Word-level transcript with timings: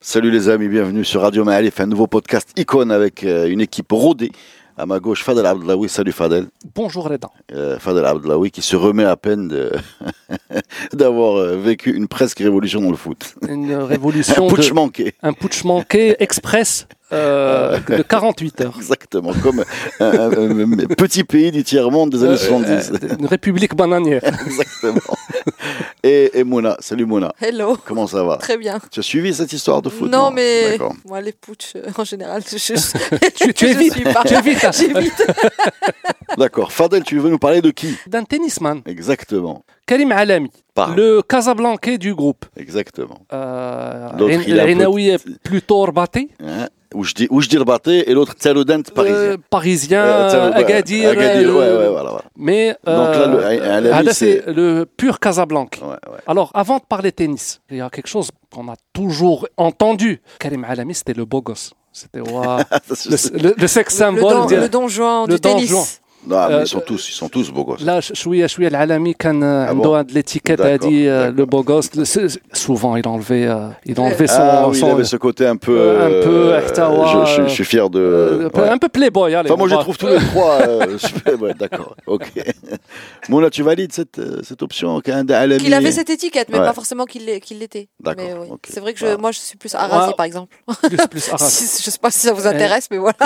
Salut 0.00 0.30
les 0.30 0.48
amis, 0.48 0.68
bienvenue 0.68 1.04
sur 1.04 1.22
Radio 1.22 1.44
Maalif, 1.44 1.80
un 1.80 1.86
nouveau 1.86 2.06
podcast 2.06 2.50
icône 2.56 2.92
avec 2.92 3.24
euh, 3.24 3.48
une 3.48 3.60
équipe 3.60 3.90
rodée. 3.90 4.30
À 4.76 4.86
ma 4.86 5.00
gauche, 5.00 5.24
Fadel 5.24 5.44
Abdelawi. 5.44 5.88
Salut 5.88 6.12
Fadel. 6.12 6.46
Bonjour 6.76 7.08
Reda. 7.08 7.28
Euh, 7.52 7.80
Fadel 7.80 8.04
Abdelawi 8.04 8.52
qui 8.52 8.62
se 8.62 8.76
remet 8.76 9.02
à 9.02 9.16
peine 9.16 9.48
de- 9.48 9.72
d'avoir 10.92 11.36
euh, 11.38 11.56
vécu 11.56 11.90
une 11.92 12.06
presque 12.06 12.38
révolution 12.38 12.80
dans 12.80 12.90
le 12.92 12.96
foot. 12.96 13.34
Une 13.48 13.72
Un 13.72 13.86
révolution, 13.86 14.46
putsch 14.46 14.68
de- 14.68 14.74
manqué. 14.74 15.14
un 15.20 15.32
putsch 15.32 15.64
manqué 15.64 16.14
express 16.22 16.86
euh, 17.12 17.80
de 17.88 18.02
48 18.04 18.60
heures. 18.60 18.74
Exactement, 18.76 19.32
comme 19.42 19.64
un, 19.98 20.06
un- 20.06 20.30
un 20.30 20.86
petit 20.96 21.24
pays 21.24 21.50
du 21.50 21.64
tiers-monde 21.64 22.10
des 22.10 22.22
années 22.22 22.34
Euh, 22.34 22.36
70. 22.36 22.92
euh, 23.02 23.16
une 23.18 23.26
république 23.26 23.74
bananière. 23.74 24.22
Exactement. 24.24 25.16
Et, 26.04 26.38
et 26.38 26.44
Mouna, 26.44 26.76
salut 26.80 27.04
Mouna. 27.06 27.32
Hello, 27.40 27.76
Comment 27.84 28.06
ça 28.06 28.22
va 28.22 28.36
très 28.36 28.56
bien. 28.56 28.78
Tu 28.90 29.00
as 29.00 29.02
suivi 29.02 29.34
cette 29.34 29.52
histoire 29.52 29.82
de 29.82 29.88
foot 29.88 30.10
non, 30.10 30.30
mais 30.30 30.72
D'accord. 30.72 30.94
moi, 31.04 31.20
les 31.20 31.32
putsch, 31.32 31.74
euh, 31.76 31.90
en 31.96 32.04
général, 32.04 32.42
je, 32.48 32.56
je, 32.56 33.30
Tu, 33.34 33.52
tu 33.54 33.66
je 33.66 33.72
évites, 33.72 33.92
suis 33.94 34.04
pas. 34.04 34.22
tu 34.24 34.34
évites 34.34 34.64
hein. 34.64 34.70
J'évite. 34.72 35.26
D'accord. 36.38 36.70
Fadel, 36.72 37.02
tu 37.02 37.18
veux 37.18 37.30
nous 37.30 37.38
parler 37.38 37.60
de 37.62 37.70
qui 37.70 37.96
d'un 38.06 38.22
tennisman, 38.24 38.80
Exactement. 38.86 39.64
Karim 39.86 40.12
Alami, 40.12 40.50
Parle. 40.74 40.96
le 40.96 41.22
Casablancais 41.22 41.98
du 41.98 42.14
groupe. 42.14 42.44
Exactement. 42.56 43.20
Euh, 43.32 44.08
L'autre, 44.18 44.42
il 44.46 44.60
a 44.60 44.64
Renaoui 44.66 45.08
est 45.08 45.38
plutôt 45.42 45.80
rebatté. 45.80 46.28
Hein 46.44 46.68
Oujdi, 46.94 47.26
Oujdi 47.30 47.58
Rabaté 47.58 48.10
et 48.10 48.14
l'autre 48.14 48.32
Tsaloudan 48.32 48.82
parisien. 48.82 49.36
parisien, 49.50 50.04
euh, 50.04 50.50
euh 50.50 50.52
Agadir. 50.52 51.10
Agadir, 51.10 51.50
ouais, 51.50 51.56
ouais, 51.56 51.88
voilà, 51.88 52.10
voilà. 52.10 52.24
Mais 52.36 52.76
euh, 52.86 52.96
Donc 52.96 53.84
là, 53.84 54.00
euh, 54.00 54.12
c'est 54.12 54.44
le 54.46 54.84
pur 54.84 55.20
Casablanca. 55.20 55.80
Ouais, 55.82 55.90
ouais. 55.90 56.18
Alors, 56.26 56.50
avant 56.54 56.78
de 56.78 56.84
parler 56.88 57.12
tennis, 57.12 57.60
il 57.70 57.76
y 57.76 57.80
a 57.80 57.90
quelque 57.90 58.08
chose 58.08 58.30
qu'on 58.52 58.68
a 58.68 58.76
toujours 58.92 59.46
entendu. 59.56 60.22
Karim 60.38 60.64
Alami, 60.64 60.94
c'était 60.94 61.14
le 61.14 61.24
beau 61.24 61.42
gosse. 61.42 61.74
C'était 61.92 62.20
wow, 62.20 62.58
le, 62.88 63.42
le, 63.42 63.54
le, 63.56 63.66
sexe 63.66 63.94
symbole. 63.94 64.22
Le, 64.22 64.48
don, 64.48 64.60
le 64.60 64.68
donjon 64.68 65.26
du 65.26 65.40
tennis. 65.40 65.70
Don 65.70 65.84
Non, 66.27 66.47
mais 66.47 66.53
Euh, 66.55 66.61
ils 66.63 66.67
sont 66.67 66.79
tous, 66.79 67.09
ils 67.09 67.17
sont 67.21 67.27
tous 67.27 67.47
beaux 67.51 67.65
gosses. 67.65 67.81
Là, 67.81 67.99
ش- 67.99 68.13
شويه 68.13 68.47
شويه 68.47 68.67
العالمي 68.67 69.13
كان 69.13 69.43
Ah 69.43 69.69
عنده 69.69 69.83
bon 69.89 69.93
هاد 69.93 70.11
l'étiquette 70.11 70.57
D'accord, 70.61 70.73
a 70.73 70.77
dit 70.89 71.05
euh, 71.07 71.19
d'accord. 71.19 71.37
le 71.39 71.45
beau 71.45 71.63
gosse. 71.63 71.89
Le- 71.97 72.05
c'est- 72.05 72.39
Souvent, 72.65 72.95
il 72.95 73.05
enlevait, 73.13 73.45
euh, 73.47 73.67
il 73.85 73.99
enlevait 73.99 74.27
son, 74.27 74.35
ah 74.39 74.67
oui, 74.69 74.77
il 74.77 74.79
son- 74.79 74.91
avait 74.95 75.03
ce 75.03 75.17
côté 75.17 75.43
un 75.45 75.57
peu. 75.57 75.77
euh, 75.77 76.07
un 76.07 76.13
peu 76.27 76.39
euh, 76.53 76.59
Ahtawa, 76.59 77.03
je, 77.13 77.19
je- 77.33 77.47
je 77.49 77.53
suis 77.57 77.65
fier 77.73 77.89
de. 77.89 77.99
euh, 77.99 78.45
un 78.47 78.49
peu- 78.55 78.61
ouais. 78.61 78.69
un 78.69 78.77
peu 78.83 78.87
playboy. 78.97 79.35
Allez, 79.35 79.49
Enfin, 79.49 79.57
moi, 79.61 79.65
on 79.67 79.71
je 79.73 79.75
va- 79.75 79.81
trouve 79.87 79.97
tous 80.03 80.11
les 80.15 80.21
trois 80.31 80.55
euh, 80.61 80.97
super. 81.09 81.33
Ouais, 81.41 81.53
d'accord. 81.63 81.93
Ok. 82.15 82.27
Mouna, 83.29 83.49
tu 83.57 83.61
valides 83.69 83.93
cette, 83.99 84.17
euh, 84.19 84.39
cette 84.47 84.61
option 84.67 84.89
qu'un 85.05 85.25
Alami 85.43 85.59
Qu'il 85.63 85.73
avait 85.81 85.91
cette 85.99 86.11
étiquette, 86.17 86.47
mais 86.53 86.59
Ouais. 86.59 86.69
pas 86.71 86.77
forcément 86.81 87.05
qu'il 87.11 87.23
l'ait- 87.27 87.41
qu'il 87.45 87.57
l'était. 87.61 87.85
D'accord, 88.07 88.23
Mais 88.25 88.33
oui. 88.41 88.47
ok. 88.55 88.63
C'est 88.73 88.79
vrai 88.83 88.91
que 88.93 88.99
je, 89.03 89.07
Voilà. 89.07 89.19
moi, 89.23 89.31
je 89.35 89.39
suis 89.49 89.57
plus 89.63 89.73
Arasi, 89.75 90.07
Ouais. 90.11 90.19
par 90.21 90.25
exemple. 90.29 90.49
plus, 90.91 91.01
plus 91.13 91.25
Arras. 91.33 91.49
Si- 91.57 91.81
je 91.85 91.89
sais 91.95 92.01
pas 92.05 92.11
si 92.15 92.19
ça 92.27 92.33
vous 92.37 92.47
intéresse, 92.53 92.85
mais 92.91 92.99
voilà. 93.05 93.25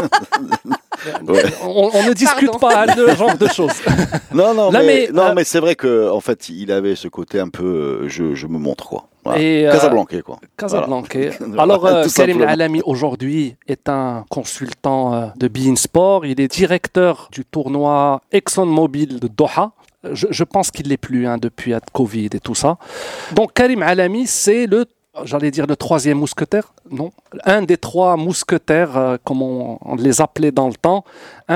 Ouais. 1.28 1.44
on, 1.64 1.92
on 2.00 2.04
ne 2.10 2.14
discute 2.24 2.50
Pardon. 2.60 2.91
de 2.97 3.09
genre 3.17 3.37
de 3.37 3.47
choses. 3.49 3.73
Non, 4.35 4.55
non, 4.55 4.71
Là, 4.71 4.81
mais, 4.81 5.09
mais, 5.09 5.13
non, 5.13 5.23
euh, 5.25 5.33
mais 5.35 5.45
c'est 5.45 5.61
vrai 5.61 5.75
que 5.75 6.11
en 6.11 6.21
fait, 6.21 6.49
il 6.49 6.73
avait 6.73 6.95
ce 6.97 7.09
côté 7.09 7.39
un 7.39 7.49
peu. 7.49 7.65
euh, 7.65 8.09
je, 8.09 8.35
je 8.35 8.47
me 8.47 8.59
montre 8.59 8.89
quoi. 8.89 9.09
Voilà. 9.25 9.41
Et, 9.41 9.67
euh, 9.69 9.73
Casablanca 9.73 10.21
quoi. 10.23 10.39
Casablanca. 10.57 11.19
Voilà. 11.39 11.63
Alors, 11.63 11.87
euh, 11.87 12.07
Karim. 12.15 12.43
Alami, 12.43 12.81
aujourd'hui, 12.85 13.57
est 13.69 13.89
un 13.89 14.25
consultant 14.31 15.33
de 15.37 15.49
Bein 15.49 15.77
Sport. 15.77 16.25
Il 16.27 16.41
est 16.41 16.49
directeur 16.49 17.29
du 17.31 17.45
tournoi 17.45 18.21
ExxonMobil 18.33 19.21
de 19.21 19.29
Doha. 19.29 19.73
Je, 20.11 20.27
je 20.31 20.45
pense 20.45 20.71
qu'il 20.71 20.89
l'est 20.89 20.97
plus 20.97 21.27
hein, 21.29 21.37
depuis 21.41 21.71
la 21.73 21.81
Covid 21.93 22.31
et 22.33 22.41
tout 22.41 22.55
ça. 22.57 22.79
Donc, 23.35 23.53
Karim 23.53 23.83
Alami, 23.83 24.27
c'est 24.27 24.67
le, 24.67 24.87
j'allais 25.24 25.52
dire 25.58 25.66
le 25.74 25.76
troisième 25.76 26.20
mousquetaire. 26.24 26.68
Non, 27.00 27.10
un 27.56 27.62
des 27.64 27.78
trois 27.88 28.14
mousquetaires, 28.18 28.94
euh, 28.98 29.18
comme 29.26 29.42
on, 29.42 29.80
on 29.92 29.96
les 29.96 30.22
appelait 30.26 30.52
dans 30.60 30.68
le 30.68 30.76
temps. 30.76 31.02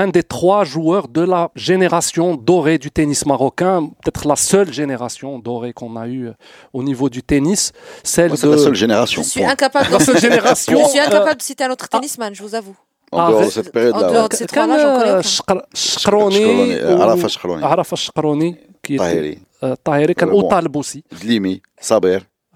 Un 0.02 0.08
des 0.16 0.24
trois 0.36 0.62
joueurs 0.64 1.06
de 1.18 1.22
la 1.34 1.42
génération 1.54 2.26
dorée 2.50 2.78
du 2.78 2.90
tennis 2.90 3.24
marocain. 3.32 3.76
Peut-être 4.02 4.26
la 4.32 4.36
seule 4.50 4.70
génération 4.72 5.38
dorée 5.38 5.72
qu'on 5.78 5.94
a 5.96 6.06
eue 6.08 6.26
euh, 6.28 6.34
au 6.78 6.82
niveau 6.82 7.08
du 7.16 7.22
tennis. 7.22 7.60
Celle 8.02 8.28
Moi, 8.28 8.36
c'est 8.36 8.46
de... 8.48 8.52
la 8.52 8.58
seule 8.58 8.74
génération. 8.74 9.22
Je 9.22 9.28
suis 9.28 9.40
point. 9.42 9.50
incapable 9.50 9.88
La 9.92 10.00
seule 10.00 10.16
de... 10.16 10.20
génération. 10.28 10.78
Je 10.84 10.88
suis 10.90 10.98
euh, 11.00 11.06
incapable 11.06 11.38
de 11.42 11.46
citer 11.50 11.62
un 11.64 11.70
autre 11.70 11.88
tennisman, 11.88 12.34
je 12.34 12.42
vous 12.42 12.54
avoue. 12.60 12.76
En 13.12 13.18
Ah, 13.20 13.28
dehors 13.28 13.40
de 13.40 13.44
ré- 13.44 13.50
cette 13.58 13.70
période-là. 13.72 14.08
en 14.08 14.12
dehors 14.12 14.22
ouais. 14.24 14.28
de 14.30 14.36
ces 14.36 14.46
كان 14.46 14.68
trois-là, 14.68 14.78
j'en 14.82 14.98
connais 14.98 15.12
aucun. 15.12 15.22
شقر- 15.22 15.66
شقروني، 15.74 16.34
شقروني 16.34 16.80
euh, 16.80 16.98
و- 16.98 17.02
عرفة 17.02 17.28
شقروني. 17.28 17.64
عرفة 17.64 17.96
شقروني 17.96 18.56
qui 18.86 18.92
était 18.94 18.98
طاهري 18.98 19.38
euh, 19.64 19.74
طاهري 19.84 20.14
كان 20.14 20.28
Ouais, 20.28 20.32
bon. 20.32 20.44
وطالب 20.44 20.76
aussi 20.76 21.02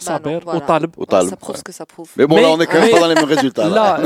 bah 0.05 0.19
ça 0.23 0.55
au 0.55 0.59
talb. 0.59 0.91
Bah, 1.09 1.21
ça 1.21 1.35
prouve 1.35 1.55
ce 1.55 1.63
que 1.63 1.71
ça 1.71 1.85
prouve. 1.85 2.09
Mais 2.17 2.25
bon, 2.25 2.37
là, 2.37 2.49
on 2.49 2.59
est 2.59 2.67
quand 2.67 2.79
même 2.79 2.91
pas 2.91 2.99
dans 2.99 3.07
les 3.07 3.15
mêmes 3.15 3.23
résultats. 3.25 3.69
Là, 3.69 3.99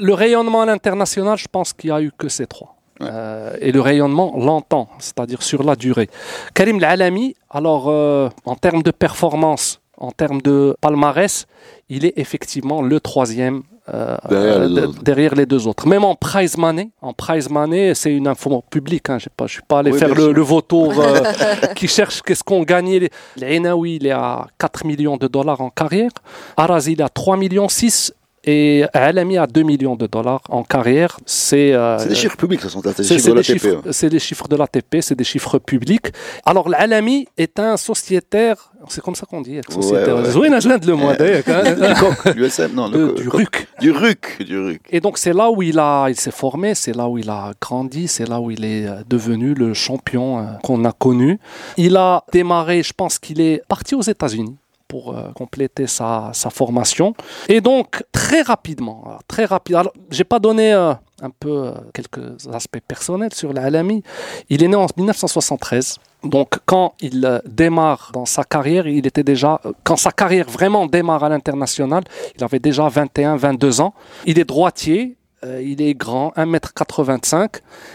le, 0.00 0.14
rayonnement 0.14 0.62
à 0.62 0.66
l'international, 0.66 1.36
je 1.36 1.48
pense 1.50 1.72
qu'il 1.72 1.90
n'y 1.90 1.96
a 1.96 2.02
eu 2.02 2.10
que 2.16 2.28
ces 2.28 2.46
trois. 2.46 2.76
Euh, 3.00 3.56
et 3.60 3.72
le 3.72 3.80
rayonnement 3.80 4.36
longtemps, 4.36 4.88
c'est-à-dire 4.98 5.42
sur 5.42 5.64
la 5.64 5.74
durée. 5.74 6.08
Karim 6.54 6.78
Lalami, 6.78 7.34
alors 7.50 7.88
euh, 7.88 8.28
en 8.44 8.54
termes 8.54 8.82
de 8.82 8.92
performance, 8.92 9.80
en 9.98 10.12
termes 10.12 10.40
de 10.40 10.76
palmarès, 10.80 11.46
il 11.88 12.04
est 12.04 12.14
effectivement 12.16 12.82
le 12.82 13.00
troisième 13.00 13.64
euh, 13.92 14.16
Derrière 14.30 14.58
les 14.60 14.64
euh, 14.64 14.68
deux 14.68 14.80
de- 14.80 14.86
autres. 14.86 15.02
derrière 15.02 15.34
les 15.34 15.46
deux 15.46 15.66
autres. 15.66 15.86
Même 15.86 16.04
en 16.04 16.14
prize 16.14 16.56
money, 16.56 16.90
en 17.02 17.12
prize 17.12 17.50
money, 17.50 17.94
c'est 17.94 18.12
une 18.14 18.26
info 18.28 18.62
publique. 18.70 19.10
Hein, 19.10 19.18
je 19.18 19.28
ne 19.42 19.48
suis 19.48 19.60
pas 19.62 19.80
allé 19.80 19.90
Oui, 19.92 19.98
faire 19.98 20.14
le, 20.14 20.40
vautour 20.40 20.94
euh, 20.98 21.20
qui 21.76 21.86
cherche 21.88 22.22
qu'est-ce 22.22 22.42
qu'on 22.44 22.62
gagnait. 22.62 23.10
L'Enaoui, 23.36 23.96
il 23.96 24.06
est 24.06 24.10
à 24.12 24.46
4 24.58 24.86
millions 24.86 25.16
de 25.18 25.26
dollars 25.26 25.60
en 25.60 25.70
carrière. 25.70 26.10
Arazi, 26.56 26.92
il 26.92 27.00
est 27.00 27.04
à 27.04 27.08
3 27.10 27.36
millions 27.36 27.68
6 27.68 28.14
et 28.46 28.84
Alami 28.92 29.38
à 29.38 29.46
2 29.46 29.62
millions 29.62 29.96
de 29.96 30.06
dollars 30.06 30.42
en 30.48 30.62
carrière. 30.62 31.18
C'est 31.26 31.72
euh, 31.72 31.98
C'est 31.98 32.08
des 32.08 32.14
chiffres 32.14 32.36
publics, 32.36 32.60
ça 32.60 32.68
sont 32.68 32.82
c'est 32.82 33.02
des 33.02 33.08
chiffres 33.08 33.28
de 33.28 33.40
des, 33.40 33.76
l'ATP. 33.76 33.88
c'est 33.90 34.10
des 34.10 34.18
chiffres 34.18 34.48
de 34.48 34.56
l'ATP, 34.56 34.96
c'est 35.00 35.14
des 35.14 35.24
chiffres 35.24 35.58
publics. 35.58 36.08
Alors, 36.44 36.68
l'Alami 36.68 37.26
est 37.36 37.58
un 37.58 37.76
sociétaire, 37.76 38.72
c'est 38.88 39.02
comme 39.02 39.14
ça 39.14 39.26
qu'on 39.26 39.40
dit, 39.40 39.60
sociétaire. 39.68 40.16
Ouais, 40.16 40.22
ouais. 40.38 40.78
Le 40.84 40.94
moi, 40.94 41.14
d'ailleurs, 41.14 41.42
hein. 41.48 42.32
L'USM, 42.36 42.74
non, 42.74 42.88
le, 42.88 43.14
du 43.14 43.28
RUC. 43.28 43.66
Du 43.80 43.90
RUC, 43.90 44.42
du 44.44 44.58
RUC. 44.58 44.80
Et 44.90 45.00
donc, 45.00 45.18
c'est 45.18 45.32
là 45.32 45.50
où 45.50 45.62
il, 45.62 45.78
a, 45.78 46.08
il 46.08 46.16
s'est 46.16 46.30
formé, 46.30 46.74
c'est 46.74 46.94
là 46.94 47.08
où 47.08 47.18
il 47.18 47.30
a 47.30 47.52
grandi, 47.60 48.08
c'est 48.08 48.28
là 48.28 48.40
où 48.40 48.50
il 48.50 48.64
est 48.64 48.86
euh, 48.86 49.02
devenu 49.08 49.54
le 49.54 49.72
champion 49.74 50.38
euh, 50.38 50.42
qu'on 50.62 50.84
a 50.84 50.92
connu. 50.92 51.38
Il 51.76 51.96
a 51.96 52.24
démarré, 52.32 52.82
je 52.82 52.92
pense 52.92 53.18
qu'il 53.18 53.40
est 53.40 53.62
parti 53.68 53.94
aux 53.94 54.02
États-Unis 54.02 54.56
pour 54.94 55.12
euh, 55.12 55.32
compléter 55.34 55.88
sa, 55.88 56.30
formation. 56.52 57.14
Et 57.48 57.60
donc, 57.60 58.04
très 58.12 58.42
rapidement, 58.42 59.18
très 59.26 59.44
rapide. 59.44 59.74
Alors, 59.74 59.92
j'ai 60.08 60.22
pas 60.22 60.38
donné 60.38 60.72
euh, 60.72 60.94
un 61.20 61.30
peu 61.30 61.50
euh, 61.50 61.72
quelques 61.92 62.46
aspects 62.52 62.84
personnels 62.86 63.34
sur 63.34 63.52
l'Alami. 63.52 64.04
Il 64.50 64.62
est 64.62 64.68
né 64.68 64.76
en 64.76 64.86
1973. 64.96 65.98
Donc, 66.22 66.58
quand 66.64 66.94
il 67.00 67.42
démarre 67.44 68.12
dans 68.12 68.24
sa 68.24 68.44
carrière, 68.44 68.86
il 68.86 69.04
était 69.04 69.24
déjà, 69.24 69.60
quand 69.82 69.96
sa 69.96 70.12
carrière 70.12 70.48
vraiment 70.48 70.86
démarre 70.86 71.24
à 71.24 71.28
l'international, 71.28 72.04
il 72.36 72.44
avait 72.44 72.60
déjà 72.60 72.88
21, 72.88 73.34
22 73.34 73.80
ans. 73.80 73.94
Il 74.26 74.38
est 74.38 74.44
droitier. 74.44 75.16
Euh, 75.44 75.62
il 75.62 75.82
est 75.82 75.94
grand, 75.94 76.32
1m85. 76.36 77.48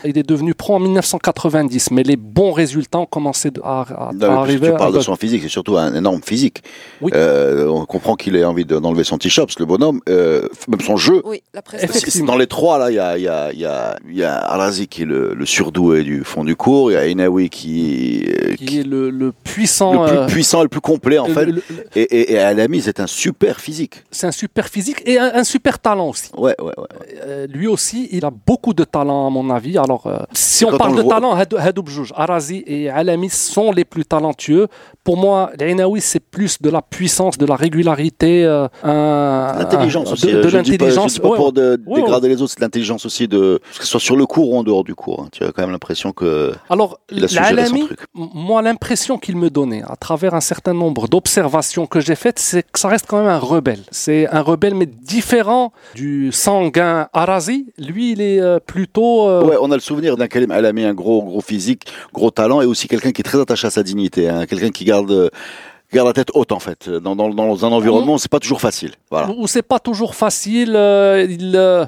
Il 0.06 0.18
est 0.18 0.28
devenu 0.28 0.54
pro 0.54 0.76
en 0.76 0.80
1990, 0.80 1.92
mais 1.92 2.04
les 2.04 2.16
bons 2.16 2.52
résultats 2.52 3.00
ont 3.00 3.06
commencé 3.06 3.50
à, 3.64 3.82
à- 3.82 4.12
Non, 4.14 4.32
à 4.38 4.42
arriver. 4.42 4.70
tu 4.72 4.78
parles 4.78 4.94
de 4.94 5.00
son 5.00 5.16
physique, 5.16 5.42
c'est 5.44 5.50
surtout 5.50 5.78
un 5.78 5.94
énorme 5.96 6.22
physique. 6.24 6.64
Oui. 7.02 7.12
Euh, 7.16 7.68
on 7.68 7.86
comprend 7.86 8.16
qu'il 8.16 8.36
ait 8.36 8.46
envie 8.46 8.66
de- 8.66 8.78
d'enlever 8.80 9.04
son 9.04 9.18
t-shirt, 9.18 9.50
le 9.60 9.66
bonhomme. 9.66 10.00
Euh, 10.10 10.48
même 10.68 10.82
son 10.82 10.98
jeu. 10.98 11.22
Oui, 11.26 11.42
la 11.54 11.62
Dans 12.26 12.38
les 12.38 12.48
trois, 12.48 12.78
là, 12.80 12.92
il 12.92 12.96
y 12.96 13.00
a, 13.00 13.18
y, 13.18 13.28
a, 13.28 13.52
il 13.52 13.60
y, 13.60 13.66
a, 13.66 13.98
il 14.08 14.18
y 14.18 14.24
a 14.24 14.38
Arazi 14.38 14.88
qui 14.88 15.04
est 15.04 15.06
le, 15.06 15.34
le 15.34 15.46
surdoué 15.46 16.04
du 16.04 16.24
fond 16.24 16.44
du 16.44 16.56
cours. 16.56 16.92
Il 16.92 16.96
y 16.96 16.98
a 16.98 17.08
Inaoui 17.08 17.50
qui, 17.50 18.26
euh, 18.28 18.56
qui 18.56 18.66
qui 18.66 18.80
est 18.80 18.84
le, 18.84 19.10
le 19.10 19.32
puissant. 19.32 20.04
le 20.06 20.10
plus 20.10 20.18
euh, 20.18 20.26
puissant 20.28 20.60
et 20.60 20.64
le 20.64 20.70
plus 20.70 20.82
complet, 20.82 21.18
en 21.18 21.28
le- 21.28 21.34
fait. 21.34 21.46
le- 21.46 21.52
le- 21.54 21.64
Et, 21.96 22.02
et, 22.02 22.34
et 22.34 22.40
Alami, 22.40 22.82
c'est 22.82 23.00
un 23.00 23.08
super 23.08 23.60
physique. 23.60 24.04
c'est 24.12 24.28
un 24.28 24.32
super 24.32 24.68
physique 24.68 25.02
et 25.06 25.18
un, 25.18 25.32
un 25.34 25.44
super 25.44 25.80
talent 25.80 26.10
aussi. 26.10 26.30
Ouais, 26.38 26.56
ouais, 26.60 26.66
ouais. 26.66 26.74
ouais. 26.78 27.39
Euh, 27.40 27.48
lui 27.48 27.68
aussi, 27.68 28.08
il 28.12 28.26
a 28.26 28.32
beaucoup 28.32 28.74
de 28.74 28.84
talent, 28.84 29.28
à 29.28 29.30
mon 29.30 29.50
avis. 29.50 29.78
Alors, 29.78 30.08
euh, 30.08 30.18
si 30.34 30.66
on 30.66 30.78
parle 30.78 30.92
on 30.94 30.96
de 30.96 31.02
voit- 31.02 31.14
talent, 31.16 31.36
Hadou- 31.36 31.58
Hadou 31.58 31.84
Bjouj, 31.84 32.14
Arazi 32.16 32.64
et 32.68 32.90
Alami 32.90 33.30
sont 33.30 33.72
les 33.72 33.86
plus 33.86 34.06
talentueux. 34.06 34.68
Pour 35.04 35.18
moi, 35.18 35.52
l'Ainaoui, 35.60 36.02
c'est 36.02 36.20
plus 36.20 36.62
de 36.62 36.70
la 36.70 36.82
puissance, 36.82 37.38
de 37.38 37.46
la 37.46 37.56
régularité, 37.56 38.44
euh, 38.46 38.68
L'intelligence 39.58 40.12
aussi. 40.12 40.28
de, 40.28 40.42
pas- 40.42 40.50
l'intelligence. 40.50 41.20
pas 41.20 41.30
ouais, 41.30 41.36
pour 41.38 41.52
de- 41.54 41.80
Ouais, 41.86 42.02
dégrader 42.02 42.30
les 42.30 42.42
autres, 42.42 42.54
c'est 42.54 42.62
l'intelligence 42.62 43.06
aussi 43.06 43.28
de 43.28 43.60
que 43.78 43.84
ce 43.84 43.88
soit 43.88 44.00
sur 44.00 44.16
le 44.16 44.26
cours 44.26 44.50
ou 44.52 44.58
en 44.58 44.64
dehors 44.64 44.84
du 44.84 44.96
cours. 44.96 45.24
hein. 45.24 45.30
Tu 45.32 45.44
as 45.44 45.52
quand 45.52 45.62
même 45.62 45.72
l'impression 45.72 46.12
que 46.12 46.54
Alors, 46.70 47.00
l'Alami, 47.10 47.88
moi, 48.14 48.62
l'impression 48.62 49.18
qu'il 49.18 49.36
me 49.38 49.50
donnait, 49.50 49.84
à 49.88 49.96
travers 49.96 50.34
un 50.34 50.42
certain 50.42 50.74
nombre 50.74 51.08
d'observations 51.08 51.86
que 51.88 52.00
j'ai 52.00 52.16
faites, 52.16 52.40
c'est 52.40 52.64
que 52.64 52.80
ça 52.80 52.88
reste 52.90 53.06
quand 53.08 53.18
même 53.20 53.28
un 53.28 53.40
rebelle. 53.40 53.84
C'est 53.92 54.28
un 54.28 54.42
rebelle, 54.42 54.76
mais 54.76 54.86
différent 54.86 55.72
du 55.96 56.32
sanguin 56.32 57.08
Lui, 57.78 58.12
il 58.14 58.22
est 58.22 58.40
euh, 58.40 58.60
plutôt... 58.60 59.28
euh, 59.28 59.44
Ouais, 59.44 59.56
on 59.62 59.72
a 59.72 59.76
le 59.76 59.82
souvenir 59.82 60.18
d'un 60.18 60.28
Kalim 60.28 60.52
Alami, 60.52 60.84
un 60.84 60.94
gros, 60.94 61.22
gros 61.24 61.42
physique, 61.42 61.86
gros 62.14 62.32
talent, 62.32 62.62
et 62.62 62.66
aussi 62.66 62.88
quelqu'un 62.88 63.12
qui 63.12 63.22
est 63.22 63.24
très 63.24 63.40
attaché 63.40 63.68
à 63.68 63.70
sa 63.70 63.84
dignité, 63.84 64.28
hein. 64.30 64.46
quelqu'un 64.46 64.70
qui 64.70 64.86
garde, 64.86 65.12
euh, 65.12 65.30
garde 65.94 66.08
la 66.08 66.14
tête 66.14 66.30
haute 66.34 66.52
en 66.52 66.60
fait. 66.60 66.90
Dans, 66.90 67.16
dans, 67.16 67.30
dans 67.30 67.66
un 67.66 67.70
environnement, 67.72 68.18
c'est 68.18 68.32
pas 68.32 68.40
toujours 68.40 68.62
facile. 68.62 68.92
Voilà. 69.12 69.30
où 69.38 69.48
c'est 69.48 69.62
pas 69.62 69.80
toujours 69.80 70.16
facile. 70.16 70.74
euh, 70.76 71.26
il, 71.30 71.56
euh, 71.56 71.86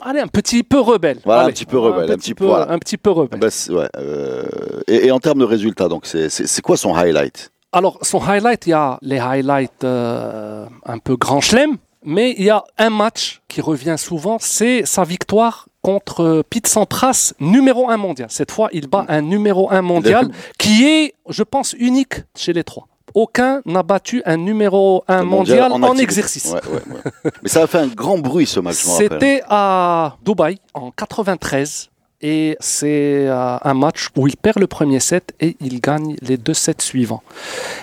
allez, 0.00 0.20
un 0.20 0.28
petit 0.28 0.62
peu 0.62 0.78
rebelle. 0.80 1.18
Voilà, 1.24 1.44
un 1.44 1.50
petit 1.50 1.66
peu 1.66 1.78
rebelle, 1.78 2.10
un 2.12 2.16
petit 2.16 2.34
peu, 2.34 2.46
voilà. 2.46 2.70
un 2.70 2.78
petit 2.78 2.96
peu 2.96 3.10
rebelle. 3.10 3.40
Bah, 3.40 3.48
ouais, 3.70 3.88
euh, 3.98 4.44
et, 4.86 5.06
et 5.06 5.10
en 5.10 5.18
termes 5.20 5.40
de 5.40 5.44
résultats, 5.44 5.88
donc 5.88 6.06
c'est 6.06 6.62
quoi 6.62 6.76
son 6.76 6.94
highlight? 6.94 7.50
Alors, 7.72 7.98
son 8.00 8.20
highlight, 8.22 8.66
il 8.66 8.70
y 8.70 8.72
a 8.72 8.98
les 9.02 9.18
highlights 9.18 9.84
euh, 9.84 10.64
un 10.86 10.98
peu 10.98 11.16
grand 11.16 11.40
chelem, 11.42 11.76
mais 12.06 12.34
il 12.38 12.44
y 12.44 12.50
a 12.50 12.64
un 12.78 12.88
match 12.88 13.42
qui 13.48 13.60
revient 13.60 13.96
souvent, 13.98 14.38
c'est 14.40 14.86
sa 14.86 15.04
victoire 15.04 15.68
contre 15.82 16.20
euh, 16.20 16.42
Pete 16.48 16.68
Sampras, 16.68 17.34
numéro 17.40 17.90
1 17.90 17.96
mondial. 17.96 18.28
Cette 18.30 18.50
fois, 18.50 18.68
il 18.72 18.86
bat 18.86 19.04
un 19.08 19.20
numéro 19.20 19.70
1 19.70 19.82
mondial 19.82 20.30
qui 20.58 20.86
est, 20.86 21.14
je 21.28 21.42
pense, 21.42 21.74
unique 21.78 22.22
chez 22.36 22.52
les 22.52 22.64
trois. 22.64 22.86
Aucun 23.14 23.60
n'a 23.66 23.82
battu 23.82 24.22
un 24.24 24.36
numéro 24.36 25.04
1 25.08 25.24
mondial, 25.24 25.72
en, 25.72 25.96
exercice. 25.96 26.46
Ouais, 26.46 26.60
ouais, 26.68 26.82
ouais. 26.94 27.30
Mais 27.42 27.48
ça 27.48 27.62
a 27.62 27.66
fait 27.66 27.78
un 27.78 27.86
grand 27.88 28.18
bruit 28.18 28.46
ce 28.46 28.60
match. 28.60 28.76
C'était 28.76 29.42
à 29.48 30.16
Dubaï 30.24 30.58
en 30.74 30.90
93 30.90 31.90
et 32.22 32.56
c'est 32.60 33.26
euh, 33.28 33.58
un 33.62 33.74
match 33.74 34.08
où 34.16 34.26
il 34.26 34.36
perd 34.36 34.58
le 34.58 34.66
premier 34.66 35.00
set 35.00 35.34
et 35.40 35.56
il 35.60 35.80
gagne 35.80 36.16
les 36.22 36.36
deux 36.36 36.54
sets 36.54 36.80
suivants. 36.80 37.22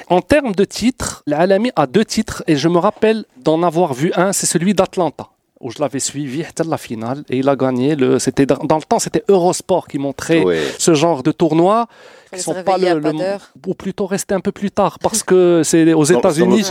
En 0.10 0.22
termes 0.22 0.54
de 0.54 0.66
titres, 0.66 1.24
l'Alami 1.28 1.72
a 1.76 1.88
deux 1.88 2.06
titres 2.06 2.44
et 2.48 2.56
je 2.56 2.68
me 2.68 2.78
rappelle 2.78 3.26
d'en 3.38 3.64
avoir 3.64 3.94
vu 3.94 4.12
un, 4.16 4.34
c'est 4.34 4.46
celui 4.46 4.74
d'Atlanta 4.74 5.30
où 5.64 5.72
je 5.72 5.80
l'avais 5.80 6.00
suivi 6.00 6.44
à 6.44 6.64
la 6.68 6.78
finale 6.78 7.24
et 7.30 7.38
il 7.38 7.48
a 7.50 7.56
gagné 7.56 7.96
le 7.96 8.20
c'était 8.20 8.46
dans 8.46 8.58
dans 8.72 8.78
le 8.78 8.84
temps 8.84 9.00
c'était 9.00 9.24
Eurosport 9.30 9.88
qui 9.88 9.98
montrait 9.98 10.44
ce 10.78 10.94
genre 10.94 11.24
de 11.24 11.32
tournoi 11.32 11.88
réveiller 12.48 12.90
à 12.90 12.96
pas 13.00 13.12
d'heure. 13.14 13.42
ou 13.68 13.74
plutôt 13.76 14.06
rester 14.08 14.34
un 14.34 14.40
peu 14.40 14.52
plus 14.52 14.72
tard 14.72 14.98
parce 15.00 15.22
que 15.24 15.62
c'est 15.64 15.94
aux 15.94 16.04
États-Unis. 16.04 16.64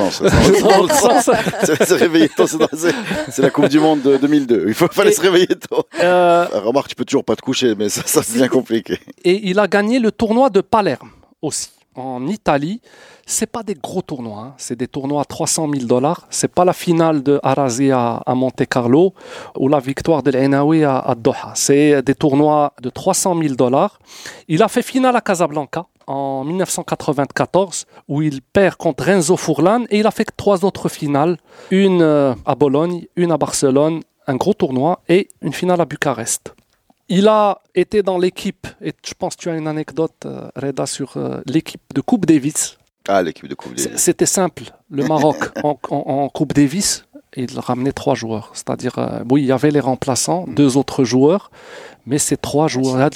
C'est 3.31 3.43
la 3.43 3.51
Coupe 3.51 3.69
du 3.69 3.79
Monde 3.79 4.03
de 4.03 4.17
2002. 4.17 4.65
Il 4.69 4.75
faut, 4.75 4.89
fallait 4.89 5.11
Et- 5.11 5.15
se 5.15 5.21
réveiller 5.21 5.47
tôt. 5.47 5.85
Euh, 6.01 6.47
Remarque, 6.53 6.89
tu 6.89 6.95
peux 6.95 7.05
toujours 7.05 7.25
pas 7.25 7.37
te 7.37 7.43
coucher, 7.43 7.75
mais 7.77 7.89
ça, 7.89 8.03
ça 8.07 8.23
c'est 8.23 8.39
bien 8.39 8.49
compliqué. 8.49 8.99
Et 9.25 9.49
il 9.49 9.59
a 9.59 9.69
gagné 9.69 9.99
le 9.99 10.11
tournoi 10.13 10.51
de 10.51 10.61
Palerme 10.61 11.11
aussi, 11.41 11.71
en 11.95 12.27
Italie. 12.27 12.81
C'est 13.27 13.51
pas 13.51 13.63
des 13.63 13.75
gros 13.75 14.03
tournois, 14.03 14.41
hein. 14.41 14.55
c'est 14.57 14.77
des 14.77 14.89
tournois 14.89 15.23
à 15.23 15.25
300 15.25 15.71
000 15.73 15.87
dollars. 15.87 16.27
C'est 16.31 16.53
pas 16.53 16.65
la 16.65 16.73
finale 16.73 17.23
de 17.23 17.39
Arazi 17.43 17.91
à, 17.91 18.23
à 18.27 18.35
Monte 18.35 18.67
Carlo 18.67 19.15
ou 19.57 19.69
la 19.69 19.79
victoire 19.79 20.23
de 20.23 20.31
l'Enaoui 20.31 20.85
à, 20.85 20.99
à 20.99 21.15
Doha. 21.15 21.53
C'est 21.55 22.03
des 22.03 22.15
tournois 22.15 22.75
de 22.83 22.91
300 22.91 23.41
000 23.41 23.55
dollars. 23.55 23.99
Il 24.49 24.63
a 24.63 24.69
fait 24.69 24.83
finale 24.83 25.17
à 25.17 25.21
Casablanca 25.21 25.87
en 26.07 26.45
1994 26.45 27.87
où 28.09 28.23
il 28.23 28.43
perd 28.43 28.77
contre 28.77 29.05
Renzo 29.05 29.37
Furlan 29.37 29.85
et 29.91 30.01
il 30.01 30.07
a 30.07 30.11
fait 30.11 30.29
trois 30.37 30.65
autres 30.65 30.89
finales, 30.89 31.37
une 31.71 32.03
euh, 32.03 32.35
à 32.45 32.55
Bologne, 32.55 33.07
une 33.17 33.33
à 33.33 33.39
Barcelone, 33.39 34.01
un 34.27 34.37
gros 34.37 34.55
tournoi 34.55 35.01
et 35.09 35.29
une 35.41 35.53
finale 35.53 35.81
à 35.81 35.85
Bucarest. 35.85 36.55
Il 37.09 37.29
a 37.29 37.61
été 37.75 38.03
dans 38.03 38.19
l'équipe, 38.19 38.67
et 38.81 38.93
je 39.07 39.15
pense 39.15 39.37
que 39.37 39.43
tu 39.43 39.51
as 39.51 39.57
une 39.57 39.67
anecdote, 39.67 40.15
euh, 40.25 40.49
Reda, 40.57 40.87
sur 40.87 41.17
euh, 41.17 41.41
l'équipe 41.47 41.83
de 41.95 42.01
Coupe 42.01 42.27
Davis. 42.27 42.79
Ah, 43.09 43.23
l'équipe 43.23 43.49
de 43.49 43.55
Coupe 43.55 43.75
Davis. 43.75 43.97
C'était 43.97 44.27
simple. 44.27 44.65
Le 44.91 45.05
Maroc 45.05 45.37
en, 45.65 46.29
Coupe 46.29 46.53
Davis, 46.53 47.05
il 47.37 47.59
ramenait 47.59 47.93
trois 47.93 48.15
joueurs. 48.15 48.51
C'est-à-dire, 48.55 48.99
euh, 48.99 49.25
oui, 49.31 49.43
il 49.43 49.47
y 49.47 49.53
avait 49.53 49.71
les 49.71 49.81
remplaçants, 49.81 50.47
deux 50.49 50.77
autres 50.77 51.05
joueurs, 51.05 51.51
mais 52.07 52.19
ces 52.19 52.37
trois 52.37 52.69
joueurs. 52.69 52.97
Hein, 52.97 53.11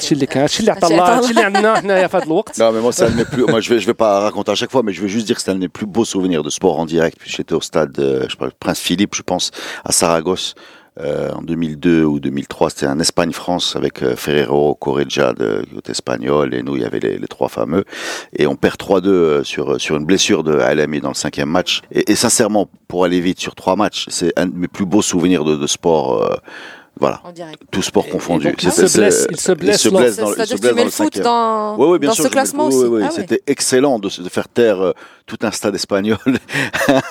non, 2.59 2.73
mais 2.73 2.81
moi, 2.81 2.93
c'est 2.93 3.07
plus. 3.31 3.45
Moi, 3.45 3.61
je 3.61 3.75
vais, 3.75 3.81
je 3.81 3.87
vais 3.87 3.95
pas 3.95 4.21
raconter 4.21 4.53
à 4.53 4.55
chaque 4.55 4.71
fois, 4.71 4.83
mais 4.83 4.93
je 4.93 5.03
vais 5.03 5.09
juste 5.09 5.27
dire 5.27 5.37
que 5.37 5.43
c'est 5.43 5.51
un 5.51 5.55
de 5.55 5.61
mes 5.61 5.69
plus 5.69 5.87
beaux 5.87 6.05
souvenirs 6.05 6.43
de 6.43 6.51
sport 6.51 6.79
en 6.79 6.87
direct. 6.87 7.19
J'étais 7.25 7.55
au 7.55 7.61
stade, 7.61 7.99
euh, 7.99 8.27
je 8.29 8.37
parle, 8.37 8.53
Prince 8.59 8.81
Philippe, 8.81 9.15
je 9.15 9.23
pense, 9.23 9.51
à 9.85 9.93
Saragosse, 9.93 10.55
euh, 11.01 11.31
en 11.33 11.43
2002 11.43 12.05
ou 12.05 12.21
2003, 12.21 12.71
c'était 12.71 12.87
un 12.87 12.99
Espagne-France 13.01 13.77
avec 13.77 14.03
euh, 14.03 14.17
Ferrero, 14.17 14.75
Correggia 14.75 15.33
de 15.35 15.63
côté 15.75 15.93
espagnol 15.93 16.55
et 16.55 16.63
nous, 16.63 16.77
il 16.77 16.83
y 16.83 16.85
avait 16.87 17.01
les, 17.01 17.19
les 17.19 17.29
trois 17.29 17.49
fameux. 17.49 17.85
Et 18.37 18.47
on 18.47 18.57
perd 18.57 18.77
3-2 18.77 19.07
euh, 19.09 19.45
sur, 19.45 19.81
sur 19.81 19.97
une 19.97 20.05
blessure 20.07 20.43
de 20.43 20.57
Alami 20.59 21.01
dans 21.01 21.09
le 21.11 21.15
cinquième 21.15 21.51
match. 21.51 21.83
Et, 21.93 22.13
et 22.13 22.15
sincèrement, 22.17 22.69
pour 22.89 23.05
aller 23.05 23.21
vite 23.21 23.41
sur 23.41 23.55
trois 23.55 23.77
matchs, 23.77 24.07
c'est 24.09 24.33
un 24.39 24.47
de 24.47 24.57
mes 24.57 24.69
plus 24.69 24.87
beaux 24.87 25.03
souvenirs 25.03 25.45
de, 25.45 25.57
de 25.57 25.67
sport. 25.67 26.23
euh, 26.25 26.35
voilà, 26.99 27.21
En 27.25 27.33
tout 27.71 27.83
sport 27.83 28.05
Et- 28.07 28.09
et 28.09 28.11
confondu. 28.13 28.47
donc, 28.47 28.63
il 28.63 28.73
se 28.73 28.81
blesse- 28.99 29.27
il 29.31 29.37
se 29.39 29.53
blesse 29.53 29.87
dans, 29.87 30.01
il 30.01 30.47
se 30.47 30.57
blesse 30.57 30.75
dans 30.75 30.85
le 30.85 30.89
foot 30.91 31.19
dans, 31.21 31.77
Oui, 31.77 31.89
oui, 31.91 31.99
bien 31.99 32.09
dans 32.09 32.15
sûr. 32.15 32.25
ce 32.25 32.29
classement 32.31 32.69
oui, 32.69 32.75
aussi. 32.75 32.85
oui, 32.87 32.91
oui. 32.91 33.01
Ah 33.05 33.09
ouais. 33.09 33.13
C'était 33.15 33.43
excellent 33.47 33.99
de, 33.99 34.09
se- 34.09 34.23
de 34.23 34.31
faire 34.31 34.49
taire 34.49 34.81
euh, 34.81 34.93
tout 35.27 35.37
un 35.43 35.51
stade 35.51 35.75
espagnol. 35.75 36.17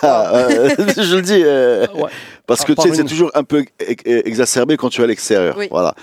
Euh, 0.04 0.70
je 0.98 1.16
le 1.16 1.22
dis. 1.22 1.42
euh, 1.44 1.86
Ouais. 1.96 2.10
Parce 2.48 2.62
À 2.62 2.66
que 2.66 2.74
tu 2.74 2.82
sais, 2.84 2.94
c'est 2.94 3.02
une- 3.02 3.08
toujours 3.08 3.32
un 3.34 3.44
peu 3.44 3.66
ex- 3.80 4.04
exacerbé 4.06 4.78
quand 4.78 4.90
tu 4.90 5.02
es 5.02 5.04
à 5.04 5.08
l'extérieur. 5.08 5.56
Oui. 5.58 5.68
Voilà. 5.72 5.96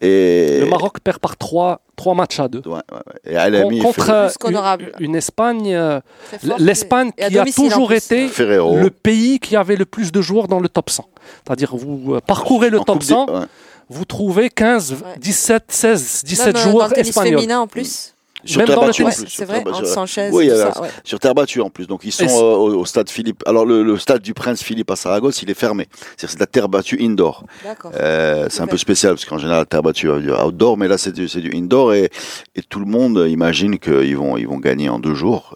Et, 0.00 0.60
Le 0.60 0.66
Maroc 0.66 1.00
perd 1.00 1.18
par 1.18 1.36
trois, 1.36 1.80
trois 1.96 2.14
matchs 2.14 2.38
à 2.38 2.48
deux. 2.48 2.62
Ouais, 2.66 2.74
ouais, 2.74 2.80
ouais. 2.92 3.32
Et 3.32 3.36
Alami, 3.36 3.80
contre 3.80 4.04
Fer- 4.04 4.26
Plus 4.28 4.38
qu'honorable. 4.38 4.92
une, 5.00 5.06
une 5.06 5.16
Espagne, 5.16 5.74
euh, 5.74 6.00
l'Espagne 6.58 7.10
qui 7.12 7.38
a 7.38 7.44
toujours 7.44 7.92
été 7.92 8.28
Ferrero. 8.28 8.76
le 8.76 8.90
pays 8.90 9.40
qui 9.40 9.56
avait 9.56 9.76
le 9.76 9.84
plus 9.84 10.12
de 10.12 10.20
joueurs 10.22 10.48
dans 10.48 10.60
le 10.60 10.68
top 10.68 10.90
100. 10.90 11.04
C'est-à-dire, 11.44 11.74
vous 11.76 12.14
euh, 12.14 12.20
parcourez 12.20 12.70
le 12.70 12.80
en 12.80 12.84
top 12.84 12.98
Coupe 12.98 13.04
100, 13.08 13.26
des- 13.26 13.32
ouais. 13.32 13.38
vous 13.88 14.04
trouvez 14.04 14.50
15, 14.50 14.92
Ouais. 14.92 14.98
17, 15.18 15.64
16, 15.68 16.22
17 16.24 16.46
Même, 16.46 16.56
euh, 16.56 16.64
dans 16.64 16.70
joueurs 16.70 16.88
le 16.88 16.94
tennis 16.94 17.08
espagnols. 17.08 17.34
féminin 17.40 17.60
en 17.60 17.66
plus. 17.66 18.14
Sur 18.48 18.64
terre 18.64 18.80
battue, 18.80 19.02
en 19.04 19.06
plus, 19.10 19.24
c'est 19.28 19.44
vrai. 19.44 19.64
Sanchez, 19.84 20.30
Oui, 20.32 20.48
tout 20.48 20.56
ça. 20.56 20.80
ouais. 20.80 20.88
Sur 21.04 21.18
terre 21.20 21.34
battue 21.34 21.60
en 21.60 21.70
plus. 21.70 21.86
Donc 21.86 22.00
ils 22.04 22.12
sont 22.12 22.24
euh, 22.26 22.56
au, 22.56 22.80
au 22.80 22.84
stade 22.84 23.08
Philippe. 23.10 23.42
Alors 23.46 23.64
le, 23.64 23.82
le 23.82 23.98
stade 23.98 24.22
du 24.22 24.34
Prince 24.34 24.62
Philippe 24.62 24.90
à 24.90 24.96
Saragosse, 24.96 25.42
il 25.42 25.50
est 25.50 25.54
fermé. 25.54 25.86
C'est 26.16 26.32
de 26.34 26.40
la 26.40 26.46
terre 26.46 26.68
battue 26.68 26.98
indoor. 27.00 27.44
Euh, 27.94 28.46
c'est 28.50 28.60
un 28.62 28.66
peu 28.66 28.76
spécial 28.76 29.12
parce 29.14 29.24
qu'en 29.24 29.38
général, 29.38 29.60
la 29.60 29.66
terre 29.66 29.82
battue 29.82 30.08
euh, 30.08 30.44
outdoor, 30.44 30.76
mais 30.76 30.88
là 30.88 30.98
c'est 30.98 31.12
du, 31.12 31.28
indoor 31.54 31.94
et, 31.94 32.10
et 32.56 32.62
tout 32.62 32.80
le 32.80 32.86
monde 32.86 33.26
imagine 33.28 33.78
qu'ils 33.78 34.16
vont, 34.16 34.36
ils 34.36 34.46
vont 34.48 34.58
gagner 34.58 34.88
en 34.88 34.98
deux 34.98 35.14
jours. 35.14 35.54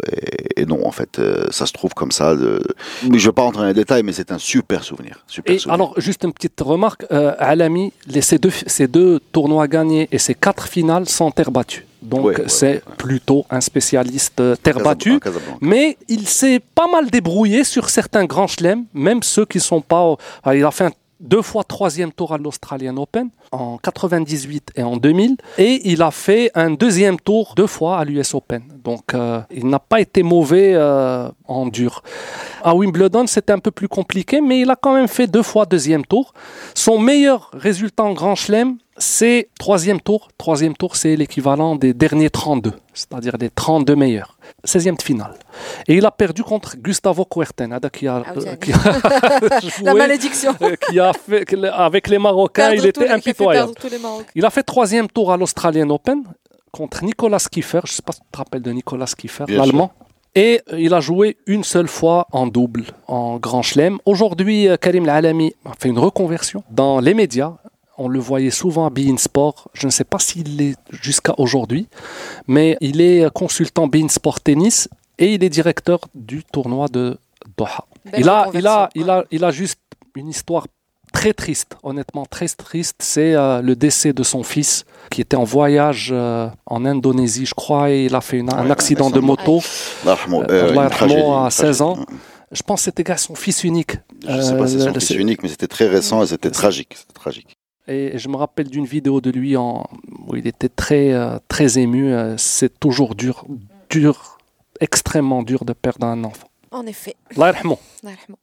Et, 0.57 0.63
et 0.63 0.67
non, 0.67 0.87
en 0.87 0.93
fait, 0.93 1.19
euh, 1.19 1.47
ça 1.51 1.67
se 1.67 1.73
trouve 1.73 1.95
comme 1.95 2.13
ça. 2.13 2.35
De... 2.37 2.61
Mais 3.09 3.19
je 3.19 3.29
vais 3.29 3.33
pas 3.33 3.43
rentrer 3.43 3.63
dans 3.63 3.69
les 3.69 3.75
détails, 3.75 4.03
mais 4.03 4.13
c'est 4.13 4.31
un 4.33 4.39
super 4.39 4.85
souvenir. 4.85 5.25
Super 5.27 5.55
Et 5.55 5.59
souvenir. 5.59 5.75
alors, 5.75 5.95
juste 5.99 6.25
une 6.25 6.33
petite 6.33 6.61
remarque, 6.61 7.05
euh, 7.13 7.33
Alami, 7.39 7.93
ces, 8.21 8.39
deux, 8.39 8.51
ces 8.67 8.87
deux 8.89 9.21
tournois 9.33 9.67
gagnés 9.69 10.09
et 10.13 10.19
ces 10.19 10.35
quatre 10.35 10.67
finales 10.69 11.09
sont 11.09 11.31
terre 11.31 11.51
battue. 11.51 11.87
Donc, 12.03 12.25
Ouais, 12.25 12.37
ouais, 12.39 12.45
c'est 12.49 12.73
ouais, 12.75 12.83
plutôt 12.99 13.47
un 13.51 13.61
spécialiste 13.61 14.41
euh, 14.41 14.57
terre 14.57 14.81
battue. 14.81 15.19
Mais 15.61 15.97
il 16.09 16.27
s'est 16.27 16.61
pas 16.75 16.87
mal 16.91 17.11
débrouillé 17.11 17.65
sur 17.65 17.89
certains 17.91 18.25
grands 18.25 18.47
chelems, 18.49 18.85
même 18.93 19.23
ceux 19.23 19.45
qui 19.47 19.61
sont 19.61 19.81
pas. 19.81 20.01
enfin, 20.01 20.55
il 20.55 20.65
a 20.65 20.71
fait 20.71 20.85
un- 20.87 20.93
deux 21.21 21.43
fois 21.43 21.63
troisième 21.63 22.11
tour 22.13 22.33
à 22.35 22.39
l'Australian 22.39 22.97
Open 22.97 23.29
en 23.53 23.79
98 23.79 24.73
et 24.75 24.83
en 24.83 24.97
2000, 24.97 25.37
et 25.57 25.81
il 25.93 26.03
a 26.03 26.11
fait 26.11 26.51
un 26.57 26.73
deuxième 26.73 27.17
tour 27.21 27.53
deux 27.57 27.69
fois 27.69 27.99
à 27.99 28.05
l'US 28.05 28.35
Open. 28.35 28.63
Donc 28.83 29.15
euh, 29.15 29.41
il 29.55 29.69
n'a 29.69 29.79
pas 29.79 30.01
été 30.01 30.25
mauvais 30.25 30.73
euh, 30.75 31.29
en 31.47 31.67
dur. 31.67 32.03
À 32.65 32.75
Wimbledon, 32.75 33.29
c'était 33.29 33.53
un 33.53 33.61
peu 33.61 33.71
plus 33.71 33.87
compliqué, 33.87 34.41
mais 34.41 34.61
il 34.63 34.71
a 34.71 34.75
quand 34.75 34.95
même 34.95 35.07
fait 35.07 35.29
deux 35.29 35.45
fois 35.45 35.65
deuxième 35.65 36.05
tour. 36.05 36.35
Son 36.75 36.99
meilleur 36.99 37.51
résultat 37.53 38.03
en 38.03 38.15
Grand 38.15 38.35
Chelem, 38.35 38.79
c'est 39.03 39.49
troisième 39.59 40.01
tour. 40.01 40.29
Troisième 40.39 40.77
tour, 40.77 40.95
c'est 40.95 41.17
l'équivalent 41.17 41.75
des 41.75 41.93
derniers 41.93 42.31
32, 42.31 42.73
c'est-à-dire 42.95 43.37
les 43.39 43.51
32 43.51 43.97
meilleurs. 43.97 44.39
16e 44.65 44.97
de 44.97 45.03
finale. 45.03 45.35
Et 45.89 45.97
il 45.97 46.07
a 46.07 46.13
perdu 46.13 46.45
contre 46.45 46.77
Gustavo 46.77 47.25
Kuerten, 47.25 47.73
hein, 47.73 47.81
qui 47.93 48.07
a, 48.07 48.23
Ah 48.25 48.33
euh, 48.37 48.41
ça 48.41 48.57
qui 48.57 48.73
a 48.73 49.61
joué, 49.61 49.71
La 49.83 49.95
malédiction. 49.95 50.55
euh, 50.63 50.77
qui 50.89 51.01
a 51.01 51.13
fait, 51.13 51.45
avec 51.65 52.09
les 52.09 52.19
Marocains, 52.19 52.71
Perdre 52.71 52.85
il 52.85 52.89
était 52.89 53.09
impitoyable. 53.09 53.73
Il 54.37 54.45
a 54.45 54.51
fait 54.51 54.63
troisième 54.63 55.09
tour 55.09 55.33
à 55.33 55.37
l'Australian 55.37 55.91
Open 55.91 56.23
contre 56.71 57.03
Nicolas 57.03 57.45
Kiefer. 57.51 57.81
Je 57.85 57.91
ne 57.93 57.95
sais 57.97 58.03
pas 58.03 58.13
si 58.13 58.21
tu 58.21 58.27
te 58.31 58.39
rappelles 58.39 58.63
de 58.63 58.71
Nicolas 58.71 59.07
Kiefer, 59.19 59.45
Bien 59.47 59.59
l'allemand. 59.59 59.91
Et 60.35 60.63
euh, 60.73 60.81
il 60.81 60.95
a 60.95 61.01
joué 61.01 61.37
une 61.47 61.65
seule 61.65 61.89
fois 61.89 62.27
en 62.31 62.47
double, 62.47 62.85
en 63.09 63.39
Grand 63.39 63.63
Chelem. 63.63 63.99
Aujourd'hui, 64.07 64.69
Karim 64.81 65.07
Lalami 65.07 65.53
a 65.65 65.73
fait 65.79 65.89
une 65.89 65.99
reconversion 65.99 66.63
dans 66.71 67.01
les 67.01 67.15
médias. 67.15 67.55
On 67.99 68.09
le 68.09 68.19
voyait 68.19 68.51
souvent 68.51 68.87
à 68.87 68.91
Bein 68.91 69.17
Sport. 69.19 69.69
Je 69.75 69.87
ne 69.87 69.93
sais 69.93 70.05
pas 70.05 70.19
s'il 70.19 70.57
l'est 70.57 70.77
jusqu'à 70.91 71.35
aujourd'hui, 71.39 71.89
mais 72.47 72.77
il 72.81 73.01
est 73.01 73.31
consultant 73.33 73.87
Bein 73.87 74.09
Sport 74.09 74.41
Tennis 74.41 74.89
et 75.19 75.35
il 75.35 75.45
est 75.45 75.51
directeur 75.51 76.01
du 76.15 76.43
tournoi 76.45 76.89
de 76.89 77.19
Doha. 77.57 77.85
Il 78.17 78.29
a, 78.29 78.49
il, 78.55 78.67
a, 78.67 78.89
il, 78.95 79.11
a, 79.11 79.25
il 79.31 79.45
a 79.45 79.51
juste 79.51 79.79
une 80.17 80.29
histoire 80.29 80.67
très 81.13 81.35
triste, 81.35 81.77
honnêtement 81.83 82.25
très 82.25 82.49
triste. 82.49 82.97
C'est 83.01 83.35
euh, 83.35 83.61
le 83.61 83.77
décès 83.77 84.13
de 84.15 84.23
son 84.23 84.43
fils 84.43 84.85
qui 85.11 85.21
était 85.21 85.37
en 85.37 85.45
voyage 85.45 86.09
euh, 86.13 86.49
en 86.67 86.85
Indonésie, 86.87 87.45
je 87.47 87.55
crois, 87.55 87.91
et 87.91 88.07
il 88.07 88.15
a 88.15 88.23
fait 88.23 88.39
une- 88.39 88.53
un 88.53 88.71
accident 88.71 89.11
de 89.11 89.21
moto. 89.21 89.61
Euh, 90.51 90.71
à 90.79 90.85
une 90.85 90.91
16 91.51 91.77
tragédie. 91.79 91.83
ans. 91.83 92.07
Je 92.51 92.63
pense 92.63 92.81
que 92.81 92.85
c'était 92.85 93.03
gars, 93.05 93.17
son 93.19 93.35
fils 93.35 93.65
unique. 93.65 93.97
Je 94.27 94.41
sais 94.41 94.57
pas 94.57 94.67
si 94.67 94.75
c'est 94.79 94.85
son 94.87 94.95
fils 94.95 95.11
unique, 95.11 95.43
mais 95.43 95.49
c'était 95.51 95.69
très 95.69 95.87
récent 95.89 96.23
et 96.23 96.27
c'était 96.27 96.51
tragique. 96.51 96.95
C'était 96.99 97.13
tragique. 97.15 97.57
Et 97.89 98.17
je 98.17 98.29
me 98.29 98.37
rappelle 98.37 98.69
d'une 98.69 98.85
vidéo 98.85 99.21
de 99.21 99.31
lui 99.31 99.57
en, 99.57 99.85
où 100.29 100.37
il 100.37 100.47
était 100.47 100.69
très, 100.69 101.13
euh, 101.13 101.39
très 101.49 101.79
ému. 101.79 102.13
Euh, 102.13 102.37
C'est 102.39 102.79
toujours 102.79 103.15
dur, 103.15 103.45
dur, 103.91 104.39
extrêmement 104.81 105.43
dur 105.43 105.65
de 105.65 105.73
perdre 105.73 106.07
un 106.07 106.23
enfant. 106.25 106.49
En 106.73 106.87
effet. 106.87 107.15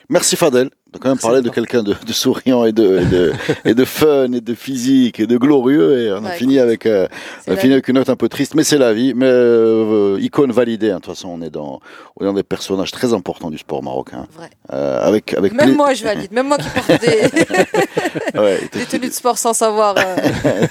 Merci 0.07 0.35
Fadel. 0.35 0.69
On 0.93 0.97
a 0.97 0.99
quand 0.99 1.09
même 1.09 1.17
parlé 1.19 1.41
de 1.41 1.49
quelqu'un 1.49 1.83
de, 1.83 1.93
de 2.05 2.13
souriant 2.13 2.63
et 2.65 2.71
de, 2.71 2.99
et, 2.99 3.05
de, 3.05 3.33
et 3.65 3.73
de 3.75 3.85
fun 3.85 4.31
et 4.33 4.41
de 4.41 4.53
physique 4.55 5.19
et 5.19 5.27
de 5.27 5.37
glorieux. 5.37 5.99
Et 5.99 6.11
on 6.13 6.17
a 6.25 6.29
Ouais, 6.29 6.35
fini 6.35 6.59
avec, 6.59 6.85
euh, 6.85 7.07
on 7.47 7.53
a 7.53 7.55
fini 7.57 7.69
vie. 7.69 7.73
avec 7.73 7.87
une 7.87 7.95
note 7.95 8.09
un 8.09 8.15
peu 8.15 8.29
triste, 8.29 8.53
mais 8.55 8.63
c'est 8.63 8.77
la 8.77 8.93
vie. 8.93 9.13
Mais 9.15 9.25
euh, 9.27 10.17
icône 10.21 10.51
validée. 10.51 10.89
hein. 10.91 10.97
De 10.97 11.01
toute 11.01 11.13
façon, 11.15 11.29
on 11.29 11.41
est 11.41 11.49
dans, 11.49 11.79
on 12.17 12.23
est 12.23 12.27
dans 12.27 12.33
des 12.33 12.43
personnages 12.43 12.91
très 12.91 13.13
importants 13.13 13.49
du 13.49 13.57
sport 13.57 13.81
marocain. 13.83 14.27
Vrai. 14.35 14.49
Euh, 14.73 14.99
avec, 15.01 15.33
avec 15.33 15.53
Même 15.53 15.67
pla- 15.67 15.75
moi, 15.75 15.93
je 15.95 16.03
valide. 16.03 16.31
Même 16.31 16.47
moi 16.47 16.57
qui 16.57 16.69
porte 16.69 17.01
des, 17.01 18.39
Ouais, 18.39 18.59
des 18.73 18.85
tenues 18.85 19.09
de 19.09 19.13
sport 19.13 19.37
sans 19.39 19.53
savoir. 19.53 19.95
euh, 19.97 20.15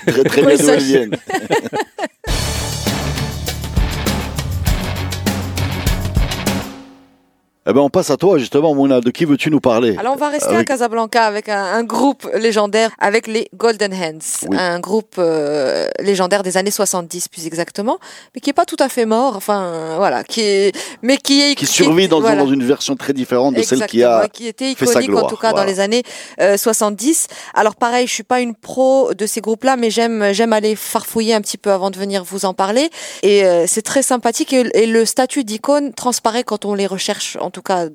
très, 0.06 0.24
très 0.24 0.42
bien 0.42 0.56
d'où 0.56 0.68
elles 0.70 0.78
viennent. 0.82 1.16
Eh 7.70 7.75
ben, 7.75 7.80
on 7.82 7.90
passe 7.90 8.08
à 8.08 8.16
toi, 8.16 8.38
justement, 8.38 8.75
Mouna. 8.75 9.02
De 9.02 9.10
qui 9.10 9.26
veux-tu 9.26 9.50
nous 9.50 9.60
parler 9.60 9.94
Alors, 9.98 10.14
on 10.14 10.16
va 10.16 10.30
rester 10.30 10.56
à 10.56 10.64
Casablanca 10.64 11.22
avec 11.25 11.50
un, 11.50 11.62
un 11.62 11.84
groupe 11.84 12.26
légendaire, 12.34 12.92
avec 12.98 13.26
les 13.26 13.50
Golden 13.54 13.92
Hands. 13.92 14.46
Oui. 14.48 14.56
Un 14.58 14.80
groupe 14.80 15.16
euh, 15.18 15.87
légendaire 16.00 16.42
des 16.42 16.56
années 16.56 16.70
70, 16.70 17.28
plus 17.28 17.46
exactement, 17.46 17.98
mais 18.34 18.40
qui 18.40 18.48
est 18.48 18.54
pas 18.54 18.64
tout 18.64 18.78
à 18.78 18.88
fait 18.88 19.04
mort. 19.04 19.37
Enfin, 19.37 19.64
euh, 19.64 19.94
voilà, 19.98 20.25
qui 20.25 20.40
est, 20.40 20.75
mais 21.02 21.18
qui 21.18 21.42
est 21.42 21.56
Qui 21.56 21.66
survit 21.66 22.08
dans, 22.08 22.20
voilà. 22.20 22.42
dans 22.42 22.50
une 22.50 22.64
version 22.64 22.96
très 22.96 23.12
différente 23.12 23.54
de 23.54 23.60
celle 23.60 23.84
qui 23.87 23.98
Exactement, 23.98 24.25
a. 24.25 24.28
qui 24.28 24.46
était 24.48 24.75
fait 24.75 24.87
sa 24.87 24.92
iconique 25.02 25.10
en 25.10 25.12
gloire, 25.12 25.26
tout 25.30 25.37
cas 25.37 25.50
voilà. 25.50 25.66
dans 25.66 25.70
les 25.70 25.80
années 25.80 26.04
euh, 26.40 26.56
70. 26.56 27.26
Alors 27.52 27.76
pareil, 27.76 28.06
je 28.06 28.14
suis 28.14 28.22
pas 28.22 28.40
une 28.40 28.54
pro 28.54 29.12
de 29.12 29.26
ces 29.26 29.42
groupes-là, 29.42 29.76
mais 29.76 29.90
j'aime 29.90 30.32
j'aime 30.32 30.54
aller 30.54 30.75
farfouiller 30.75 31.34
un 31.34 31.42
petit 31.42 31.58
peu 31.58 31.70
avant 31.70 31.90
de 31.90 31.98
venir 31.98 32.25
vous 32.25 32.46
en 32.46 32.54
parler. 32.54 32.88
Et 33.22 33.44
euh, 33.44 33.64
c'est 33.66 33.82
très 33.82 34.00
sympathique 34.00 34.54
et, 34.54 34.70
et 34.72 34.87
le 34.87 35.04
statut 35.04 35.44
d'icône 35.44 35.92
transparaît 35.92 36.44
quand 36.44 36.64
on 36.64 36.72
les 36.72 36.87
recherche, 36.87 37.37
en 37.42 37.50
tout 37.50 37.57
cas 37.62 37.90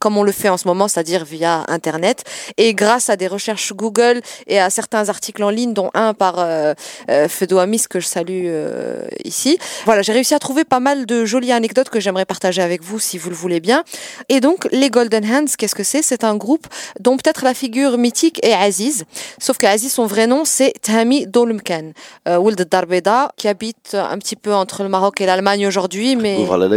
comme 0.00 0.16
on 0.16 0.24
le 0.24 0.32
fait 0.32 0.48
en 0.48 0.56
ce 0.56 0.66
moment, 0.66 0.88
c'est-à-dire 0.88 1.24
via 1.24 1.64
Internet, 1.68 2.24
et 2.56 2.74
grâce 2.74 3.08
à 3.10 3.16
des 3.16 3.28
recherches 3.28 3.72
Google 3.74 4.20
et 4.48 4.58
à 4.58 4.70
certains 4.70 5.08
articles 5.08 5.42
en 5.44 5.50
ligne, 5.50 5.72
dont 5.72 5.90
un 5.94 6.14
par 6.14 6.38
euh, 6.38 6.74
euh, 7.08 7.28
Fedo 7.28 7.58
Amis 7.58 7.84
que 7.88 8.00
je 8.00 8.06
salue 8.06 8.46
euh, 8.46 9.02
ici. 9.24 9.58
Voilà, 9.84 10.02
j'ai 10.02 10.12
réussi 10.12 10.34
à 10.34 10.38
trouver 10.38 10.64
pas 10.64 10.80
mal 10.80 11.06
de 11.06 11.24
jolies 11.24 11.52
anecdotes 11.52 11.90
que 11.90 12.00
j'aimerais 12.00 12.24
partager 12.24 12.62
avec 12.62 12.82
vous 12.82 12.98
si 12.98 13.18
vous 13.18 13.30
le 13.30 13.36
voulez 13.36 13.60
bien. 13.60 13.84
Et 14.28 14.40
donc, 14.40 14.66
les 14.72 14.90
Golden 14.90 15.24
Hands, 15.24 15.46
qu'est-ce 15.56 15.74
que 15.74 15.84
c'est? 15.84 16.02
C'est 16.02 16.24
un 16.24 16.36
groupe 16.36 16.66
dont 16.98 17.16
peut-être 17.16 17.44
la 17.44 17.54
figure 17.54 17.98
mythique 17.98 18.40
est 18.42 18.54
Aziz. 18.54 19.04
Sauf 19.38 19.58
que 19.58 19.66
Aziz, 19.66 19.92
son 19.92 20.06
vrai 20.06 20.26
nom, 20.26 20.44
c'est 20.44 20.72
Tahami 20.80 21.26
Dolmkan, 21.26 21.92
euh, 22.26 22.38
Ould 22.38 22.60
Darbeda, 22.68 23.32
qui 23.36 23.48
habite 23.48 23.94
un 23.94 24.18
petit 24.18 24.36
peu 24.36 24.54
entre 24.54 24.82
le 24.82 24.88
Maroc 24.88 25.20
et 25.20 25.26
l'Allemagne 25.26 25.66
aujourd'hui, 25.66 26.16
mais... 26.16 26.36
Boulevard 26.36 26.58
la 26.58 26.68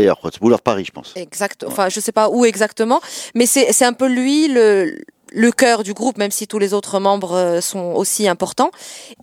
Boulevard 0.41 0.61
Paris, 0.61 0.85
je 0.85 0.91
pense. 0.91 1.13
Exact. 1.15 1.63
Enfin, 1.65 1.89
je 1.89 1.99
sais 1.99 2.11
pas 2.11 2.29
où 2.29 2.45
exactement, 2.45 2.99
mais 3.35 3.45
c'est 3.45 3.85
un 3.85 3.93
peu 3.93 4.07
lui 4.07 4.47
le 4.47 5.03
le 5.33 5.51
cœur 5.51 5.83
du 5.83 5.93
groupe, 5.93 6.17
même 6.17 6.31
si 6.31 6.47
tous 6.47 6.59
les 6.59 6.73
autres 6.73 6.99
membres 6.99 7.35
euh, 7.35 7.61
sont 7.61 7.93
aussi 7.95 8.27
importants. 8.27 8.69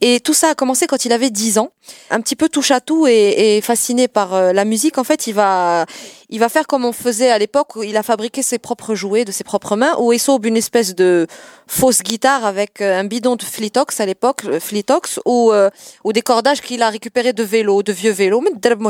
Et 0.00 0.19
tout 0.19 0.35
ça 0.35 0.50
a 0.50 0.55
commencé 0.55 0.88
quand 0.88 1.05
il 1.05 1.12
avait 1.12 1.31
10 1.31 1.59
ans, 1.59 1.71
un 2.11 2.21
petit 2.21 2.35
peu 2.35 2.49
touche 2.49 2.73
à 2.73 2.81
tout 2.81 3.07
et, 3.07 3.57
et 3.57 3.61
fasciné 3.61 4.09
par 4.09 4.35
euh, 4.35 4.52
la 4.52 4.64
musique. 4.64 4.99
En 4.99 5.05
fait, 5.05 5.29
il 5.29 5.35
va 5.35 5.87
il 6.31 6.38
va 6.38 6.49
faire 6.49 6.67
comme 6.69 6.85
on 6.85 6.93
faisait 6.93 7.31
à 7.31 7.38
l'époque, 7.38 7.75
où 7.75 7.83
il 7.83 7.97
a 7.97 8.05
fabriqué 8.05 8.43
ses 8.43 8.59
propres 8.59 8.95
jouets 8.95 9.25
de 9.25 9.33
ses 9.33 9.43
propres 9.43 9.75
mains, 9.75 9.97
où 9.99 10.12
il 10.12 10.21
sauve 10.21 10.47
une 10.47 10.57
espèce 10.57 10.95
de 10.95 11.26
fausse 11.67 12.02
guitare 12.02 12.45
avec 12.45 12.81
euh, 12.81 13.00
un 13.00 13.05
bidon 13.05 13.35
de 13.35 13.43
Flitox 13.43 14.00
à 14.00 14.07
l'époque, 14.07 14.43
Flitox, 14.61 15.19
ou, 15.26 15.52
euh, 15.52 15.71
ou 16.05 16.12
des 16.12 16.23
cordages 16.23 16.61
qu'il 16.61 16.83
a 16.83 16.88
récupérés 16.88 17.33
de 17.33 17.43
vélos, 17.43 17.83
de 17.83 17.93
vieux 17.93 18.12
vélos. 18.12 18.43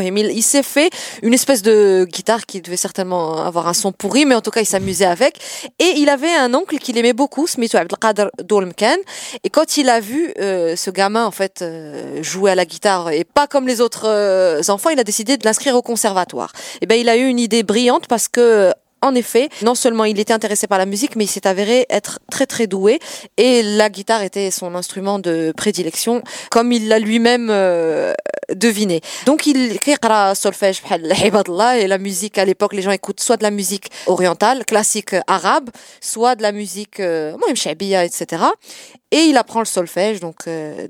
Il, 0.02 0.30
il 0.34 0.42
s'est 0.42 0.62
fait 0.62 0.90
une 1.22 1.32
espèce 1.32 1.62
de 1.62 2.06
guitare 2.10 2.44
qui 2.44 2.60
devait 2.60 2.76
certainement 2.76 3.38
avoir 3.38 3.68
un 3.68 3.74
son 3.74 3.90
pourri, 3.90 4.26
mais 4.26 4.34
en 4.34 4.42
tout 4.42 4.50
cas, 4.50 4.60
il 4.60 4.66
s'amusait 4.66 5.06
avec. 5.06 5.38
Et 5.78 5.94
il 5.96 6.10
avait 6.10 6.34
un 6.34 6.52
oncle 6.52 6.76
qu'il 6.76 6.98
aimait 6.98 7.09
beaucoup, 7.12 7.46
Smith 7.46 7.74
Abdelkader 7.74 8.28
Dolmkan. 8.42 8.96
Et 9.44 9.50
quand 9.50 9.76
il 9.76 9.88
a 9.88 10.00
vu 10.00 10.32
euh, 10.38 10.76
ce 10.76 10.90
gamin, 10.90 11.24
en 11.24 11.30
fait, 11.30 11.62
euh, 11.62 12.22
jouer 12.22 12.50
à 12.50 12.54
la 12.54 12.64
guitare, 12.64 13.10
et 13.10 13.24
pas 13.24 13.46
comme 13.46 13.66
les 13.66 13.80
autres 13.80 14.06
euh, 14.06 14.62
enfants, 14.68 14.90
il 14.90 14.98
a 14.98 15.04
décidé 15.04 15.36
de 15.36 15.44
l'inscrire 15.44 15.76
au 15.76 15.82
conservatoire. 15.82 16.52
Et 16.80 16.86
ben, 16.86 16.98
il 16.98 17.08
a 17.08 17.16
eu 17.16 17.26
une 17.26 17.38
idée 17.38 17.62
brillante 17.62 18.06
parce 18.06 18.28
que 18.28 18.72
en 19.02 19.14
effet, 19.14 19.48
non 19.62 19.74
seulement 19.74 20.04
il 20.04 20.18
était 20.18 20.32
intéressé 20.32 20.66
par 20.66 20.78
la 20.78 20.86
musique, 20.86 21.16
mais 21.16 21.24
il 21.24 21.28
s'est 21.28 21.46
avéré 21.46 21.86
être 21.88 22.18
très 22.30 22.46
très 22.46 22.66
doué 22.66 22.98
et 23.36 23.62
la 23.62 23.88
guitare 23.88 24.22
était 24.22 24.50
son 24.50 24.74
instrument 24.74 25.18
de 25.18 25.52
prédilection, 25.56 26.22
comme 26.50 26.72
il 26.72 26.88
l'a 26.88 26.98
lui-même 26.98 27.48
euh, 27.50 28.12
deviné. 28.54 29.00
Donc 29.26 29.46
il 29.46 29.72
écrit 29.72 29.94
solfège 30.34 30.82
et 31.76 31.86
la 31.86 31.98
musique 31.98 32.38
à 32.38 32.44
l'époque, 32.44 32.74
les 32.74 32.82
gens 32.82 32.90
écoutent 32.90 33.20
soit 33.20 33.36
de 33.36 33.42
la 33.42 33.50
musique 33.50 33.90
orientale, 34.06 34.64
classique 34.64 35.14
arabe, 35.26 35.70
soit 36.00 36.34
de 36.34 36.42
la 36.42 36.52
musique 36.52 37.00
euh, 37.00 37.36
etc 38.04 38.44
et 39.10 39.22
il 39.22 39.36
apprend 39.36 39.60
le 39.60 39.66
solfège, 39.66 40.20
donc 40.20 40.46
euh, 40.46 40.86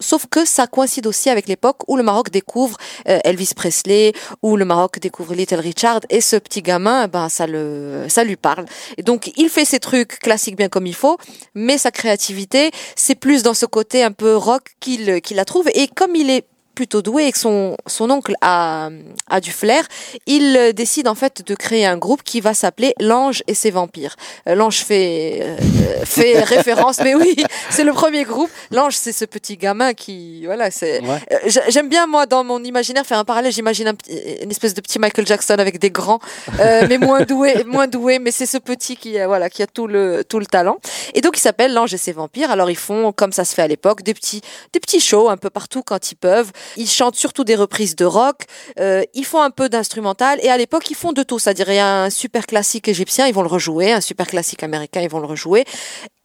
sauf 0.00 0.26
que 0.30 0.44
ça 0.44 0.66
coïncide 0.66 1.06
aussi 1.06 1.28
avec 1.30 1.48
l'époque 1.48 1.78
où 1.88 1.96
le 1.96 2.02
Maroc 2.02 2.30
découvre 2.30 2.76
euh, 3.08 3.18
Elvis 3.24 3.52
Presley, 3.54 4.12
où 4.42 4.56
le 4.56 4.64
Maroc 4.64 4.98
découvre 4.98 5.34
Little 5.34 5.60
Richard, 5.60 6.00
et 6.08 6.20
ce 6.20 6.36
petit 6.36 6.62
gamin, 6.62 7.04
eh 7.04 7.08
ben 7.08 7.28
ça 7.28 7.46
le, 7.46 8.06
ça 8.08 8.24
lui 8.24 8.36
parle. 8.36 8.64
Et 8.96 9.02
donc 9.02 9.32
il 9.36 9.48
fait 9.48 9.64
ses 9.64 9.80
trucs 9.80 10.18
classiques 10.20 10.56
bien 10.56 10.68
comme 10.68 10.86
il 10.86 10.94
faut, 10.94 11.18
mais 11.54 11.78
sa 11.78 11.90
créativité, 11.90 12.70
c'est 12.96 13.14
plus 13.14 13.42
dans 13.42 13.54
ce 13.54 13.66
côté 13.66 14.02
un 14.02 14.12
peu 14.12 14.36
rock 14.36 14.62
qu'il 14.80 15.20
qu'il 15.20 15.36
la 15.36 15.44
trouve. 15.44 15.68
Et 15.74 15.88
comme 15.88 16.14
il 16.14 16.30
est 16.30 16.44
plutôt 16.74 17.02
doué 17.02 17.26
et 17.26 17.32
que 17.32 17.38
son, 17.38 17.76
son 17.86 18.10
oncle 18.10 18.34
a, 18.40 18.90
a 19.28 19.40
du 19.40 19.52
flair, 19.52 19.86
il 20.26 20.56
euh, 20.56 20.72
décide 20.72 21.08
en 21.08 21.14
fait 21.14 21.46
de 21.46 21.54
créer 21.54 21.86
un 21.86 21.96
groupe 21.96 22.22
qui 22.22 22.40
va 22.40 22.54
s'appeler 22.54 22.94
L'Ange 23.00 23.42
et 23.46 23.54
ses 23.54 23.70
vampires. 23.70 24.16
Euh, 24.48 24.54
L'Ange 24.54 24.78
fait, 24.78 25.40
euh, 25.42 25.56
fait 26.04 26.40
référence, 26.44 27.00
mais 27.02 27.14
oui, 27.14 27.36
c'est 27.70 27.84
le 27.84 27.92
premier 27.92 28.24
groupe. 28.24 28.50
L'Ange, 28.70 28.94
c'est 28.96 29.12
ce 29.12 29.24
petit 29.24 29.56
gamin 29.56 29.94
qui, 29.94 30.44
voilà, 30.46 30.70
c'est. 30.70 31.00
Ouais. 31.02 31.18
Euh, 31.32 31.60
J'aime 31.68 31.88
bien 31.88 32.06
moi 32.06 32.26
dans 32.26 32.44
mon 32.44 32.62
imaginaire 32.62 33.04
faire 33.06 33.18
un 33.18 33.24
parallèle. 33.24 33.52
J'imagine 33.52 33.88
un 33.88 33.94
une 34.42 34.50
espèce 34.50 34.74
de 34.74 34.80
petit 34.80 34.98
Michael 34.98 35.26
Jackson 35.26 35.56
avec 35.58 35.78
des 35.78 35.90
grands, 35.90 36.20
euh, 36.60 36.86
mais 36.88 36.98
moins 36.98 37.22
doué, 37.22 37.64
moins 37.66 37.86
doué. 37.86 38.18
Mais 38.18 38.30
c'est 38.30 38.46
ce 38.46 38.58
petit 38.58 38.96
qui, 38.96 39.18
voilà, 39.24 39.50
qui 39.50 39.62
a 39.62 39.66
tout 39.66 39.86
le 39.86 40.24
tout 40.24 40.38
le 40.38 40.46
talent. 40.46 40.78
Et 41.14 41.20
donc 41.20 41.36
il 41.36 41.40
s'appelle 41.40 41.72
L'Ange 41.72 41.92
et 41.94 41.98
ses 41.98 42.12
vampires. 42.12 42.50
Alors 42.50 42.70
ils 42.70 42.76
font 42.76 43.12
comme 43.12 43.32
ça 43.32 43.44
se 43.44 43.54
fait 43.54 43.62
à 43.62 43.68
l'époque 43.68 44.02
des 44.02 44.14
petits 44.14 44.40
des 44.72 44.80
petits 44.80 45.00
shows 45.00 45.28
un 45.28 45.36
peu 45.36 45.50
partout 45.50 45.82
quand 45.82 46.12
ils 46.12 46.16
peuvent. 46.16 46.50
Ils 46.76 46.88
chantent 46.88 47.16
surtout 47.16 47.44
des 47.44 47.54
reprises 47.56 47.96
de 47.96 48.04
rock. 48.04 48.44
Euh, 48.78 49.02
ils 49.14 49.24
font 49.24 49.40
un 49.40 49.50
peu 49.50 49.68
d'instrumental 49.68 50.38
et 50.42 50.50
à 50.50 50.56
l'époque 50.56 50.90
ils 50.90 50.96
font 50.96 51.12
de 51.12 51.22
tout. 51.22 51.38
C'est-à-dire 51.38 51.68
il 51.70 51.76
y 51.76 51.78
a 51.78 52.02
un 52.04 52.10
super 52.10 52.46
classique 52.46 52.88
égyptien, 52.88 53.26
ils 53.26 53.34
vont 53.34 53.42
le 53.42 53.48
rejouer. 53.48 53.92
Un 53.92 54.00
super 54.00 54.26
classique 54.26 54.62
américain, 54.62 55.00
ils 55.00 55.10
vont 55.10 55.20
le 55.20 55.26
rejouer. 55.26 55.64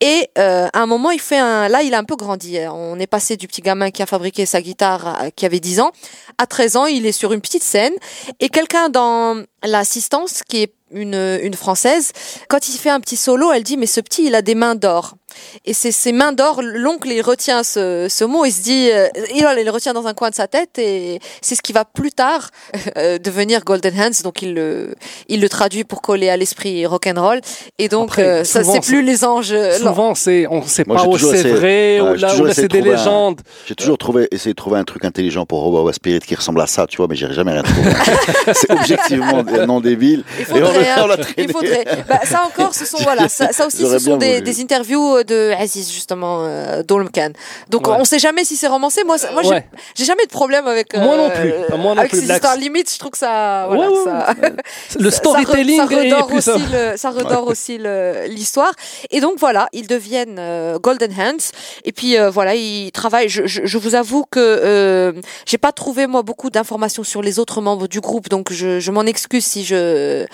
Et 0.02 0.30
euh, 0.38 0.68
à 0.74 0.80
un 0.82 0.86
moment, 0.86 1.12
il 1.12 1.22
fait 1.22 1.38
un. 1.38 1.68
Là, 1.70 1.82
il 1.82 1.94
a 1.94 1.98
un 1.98 2.04
peu 2.04 2.16
grandi. 2.16 2.58
On 2.70 3.00
est 3.00 3.08
passé 3.08 3.38
du 3.38 3.48
petit 3.48 3.62
gamin 3.62 3.92
qui 3.92 4.02
a 4.04 4.06
fabriqué 4.06 4.46
sa 4.46 4.62
guitare, 4.62 5.08
à- 5.08 5.32
qui 5.32 5.46
avait 5.46 5.60
10 5.62 5.80
ans, 5.80 5.92
à 6.38 6.46
13 6.48 6.76
ans, 6.76 6.86
il 6.86 7.06
est 7.06 7.12
sur 7.14 7.32
une 7.32 7.42
petite 7.42 7.64
scène. 7.64 7.94
Et 8.42 8.50
quelqu'un 8.50 8.90
dans 8.90 9.42
l'assistance, 9.64 10.42
qui 10.48 10.64
est 10.64 10.74
une, 10.92 11.40
une 11.42 11.54
française, 11.56 12.12
quand 12.50 12.68
il 12.70 12.78
fait 12.78 12.90
un 12.90 13.00
petit 13.00 13.18
solo, 13.18 13.52
elle 13.52 13.64
dit 13.64 13.78
Mais 13.78 13.88
ce 13.88 14.02
petit, 14.02 14.26
il 14.26 14.36
a 14.36 14.42
des 14.42 14.56
mains 14.56 14.76
d'or. 14.76 15.16
Et 15.66 15.74
c'est 15.74 15.92
ces 15.92 16.14
mains 16.14 16.32
d'or, 16.32 16.62
l'oncle, 16.62 17.10
il 17.10 17.22
retient 17.22 17.62
ce, 17.64 18.08
ce 18.10 18.24
mot, 18.24 18.46
il 18.46 18.54
se 18.54 18.62
dit, 18.62 18.90
euh, 18.90 19.10
il, 19.32 19.46
il 19.58 19.66
le 19.66 19.70
retient 19.70 19.92
dans 19.92 20.08
un 20.08 20.14
coin 20.14 20.30
de 20.30 20.36
sa 20.36 20.48
tête, 20.48 20.80
et 20.80 21.20
c'est 21.42 21.56
ce 21.56 21.62
qui 21.62 21.74
va 21.74 21.84
plus 21.84 22.12
tard 22.14 22.52
euh, 22.98 23.18
devenir 23.18 23.66
Golden 23.66 24.00
Hands. 24.00 24.24
Donc 24.24 24.42
il 24.42 24.54
le, 24.54 24.96
il 25.28 25.42
le 25.42 25.50
traduit 25.50 25.84
pour 25.84 26.02
coller 26.02 26.30
à 26.30 26.38
l'esprit 26.38 26.86
rock'n'roll. 26.86 27.42
Et 27.80 27.90
donc, 27.90 28.12
Après, 28.12 28.24
euh, 28.24 28.44
ça, 28.46 28.64
c'est 28.64 28.80
plus 28.80 29.02
les 29.02 29.26
anges. 29.26 29.52
Euh, 29.86 29.90
non. 29.90 29.96
Souvent, 29.96 30.16
c'est, 30.16 30.48
on 30.50 30.62
ne 30.62 30.68
sait 30.68 30.84
Moi, 30.88 30.98
pas 30.98 31.08
où 31.08 31.18
c'est 31.18 31.40
essayé- 31.40 31.54
vrai, 31.54 32.02
Ouais, 32.02 32.10
ou 32.12 32.16
là, 32.46 32.54
c'est 32.54 32.64
de 32.64 32.68
des 32.68 32.82
légendes. 32.82 33.40
J'ai 33.68 33.76
toujours 33.76 33.98
trouvé, 33.98 34.28
essayé 34.32 34.52
de 34.54 34.56
trouver 34.56 34.80
un 34.80 34.84
truc 34.84 35.06
intelligent 35.06 35.46
pour 35.46 35.62
Robo 35.62 35.92
Spirit 35.92 36.20
qui 36.20 36.36
ressemble 36.36 36.62
à 36.62 36.68
ça, 36.68 36.86
tu 36.88 36.98
vois, 36.98 37.08
mais 37.10 37.16
j'ai 37.16 37.32
jamais 37.34 37.52
rien 37.54 37.64
trouvé. 37.64 37.90
c'est 38.54 38.72
objectivement 38.72 39.44
un 39.48 39.66
nom 39.66 39.80
débile. 39.82 40.24
Il 40.40 40.42
Et 40.42 40.46
on 40.62 40.66
faudrait, 40.66 40.80
le- 40.80 41.02
on 41.04 41.12
hein. 41.12 41.16
il 41.38 41.52
faudrait. 41.52 41.86
Bah, 42.08 42.20
ça 42.24 42.44
encore, 42.46 42.74
ce 42.74 42.86
sont 42.86 42.98
voilà, 43.04 43.30
ça, 43.30 43.52
ça 43.52 43.68
aussi, 43.68 43.78
ce 43.86 44.00
sont 44.00 44.18
des, 44.18 44.42
des 44.42 44.62
interviews 44.62 45.24
de 45.24 45.52
Aziz 45.60 45.92
justement 45.92 46.40
euh, 46.46 46.84
Dolmkan. 46.84 47.30
Donc 47.70 47.88
Ouais. 47.88 47.96
on 48.00 48.06
sait 48.06 48.20
jamais 48.20 48.44
si 48.44 48.56
c'est 48.56 48.68
romancé. 48.68 49.04
Moi, 49.06 49.18
moi 49.34 49.42
j'ai- 49.44 49.50
Ouais. 49.50 49.66
j'ai 49.96 50.06
jamais 50.06 50.24
de 50.26 50.32
problème 50.32 50.68
avec. 50.68 50.96
euh, 50.96 51.00
Moi 51.04 51.18
non 51.18 51.30
plus. 51.30 51.54
Moi 51.70 51.78
non 51.94 51.98
avec 52.00 52.12
plus, 52.12 52.22
ces 52.26 52.32
histoires 52.34 52.58
limite, 52.58 52.92
je 52.92 52.98
trouve 53.00 53.12
que 53.12 53.18
ça. 53.18 53.66
Voilà, 53.68 53.90
Ouais, 53.92 53.98
ouais, 53.98 54.04
ça- 54.90 55.00
Le 55.00 55.10
storytelling 55.12 55.78
ça, 55.78 55.86
re- 55.86 55.90
ça 55.90 55.96
est 56.06 56.12
redore 56.14 56.28
plus. 56.28 56.38
aussi 56.38 56.64
le, 56.72 56.98
ça 56.98 57.10
redore 57.12 57.48
aussi 57.48 57.78
le- 57.78 58.26
l'histoire. 58.28 58.72
Et 59.12 59.22
donc 59.22 59.34
voilà, 59.40 59.68
ils 59.76 59.88
deviennent 59.88 60.38
euh, 60.40 60.80
Golden 60.80 61.12
Hands. 61.12 61.52
Et 61.84 61.92
puis 61.92 62.18
euh, 62.18 62.30
voilà, 62.30 62.56
ils 62.56 62.92
travaillent. 62.92 63.30
Je, 63.30 63.46
je, 63.46 63.66
je 63.66 63.78
vous 63.78 63.96
avoue 63.96 64.26
que 64.30 64.40
euh, 64.40 65.12
j'ai 65.46 65.58
pas 65.58 65.72
trouvé 65.72 66.08
moi 66.08 66.24
beaucoup 66.24 66.50
d'informations 66.50 67.04
sur 67.04 67.22
les 67.22 67.40
autres 67.40 67.62
membres 67.62 67.88
du 67.88 68.00
groupe, 68.00 68.30
donc 68.30 68.52
je, 68.52 68.80
je 68.80 68.92
m'en 68.92 69.04
excuse 69.04 69.46
si 69.46 69.64
je 69.66 70.26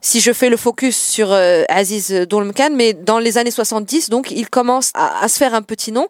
si 0.00 0.20
je 0.20 0.32
fais 0.32 0.48
le 0.48 0.56
focus 0.56 0.96
sur 0.96 1.32
euh, 1.32 1.64
Aziz 1.68 2.10
Dolmkan, 2.28 2.70
mais 2.72 2.92
dans 2.92 3.18
les 3.18 3.38
années 3.38 3.50
70, 3.50 4.08
donc 4.08 4.30
ils 4.30 4.48
commencent 4.48 4.92
à, 4.94 5.24
à 5.24 5.28
se 5.28 5.38
faire 5.38 5.54
un 5.54 5.62
petit 5.62 5.90
nom. 5.90 6.06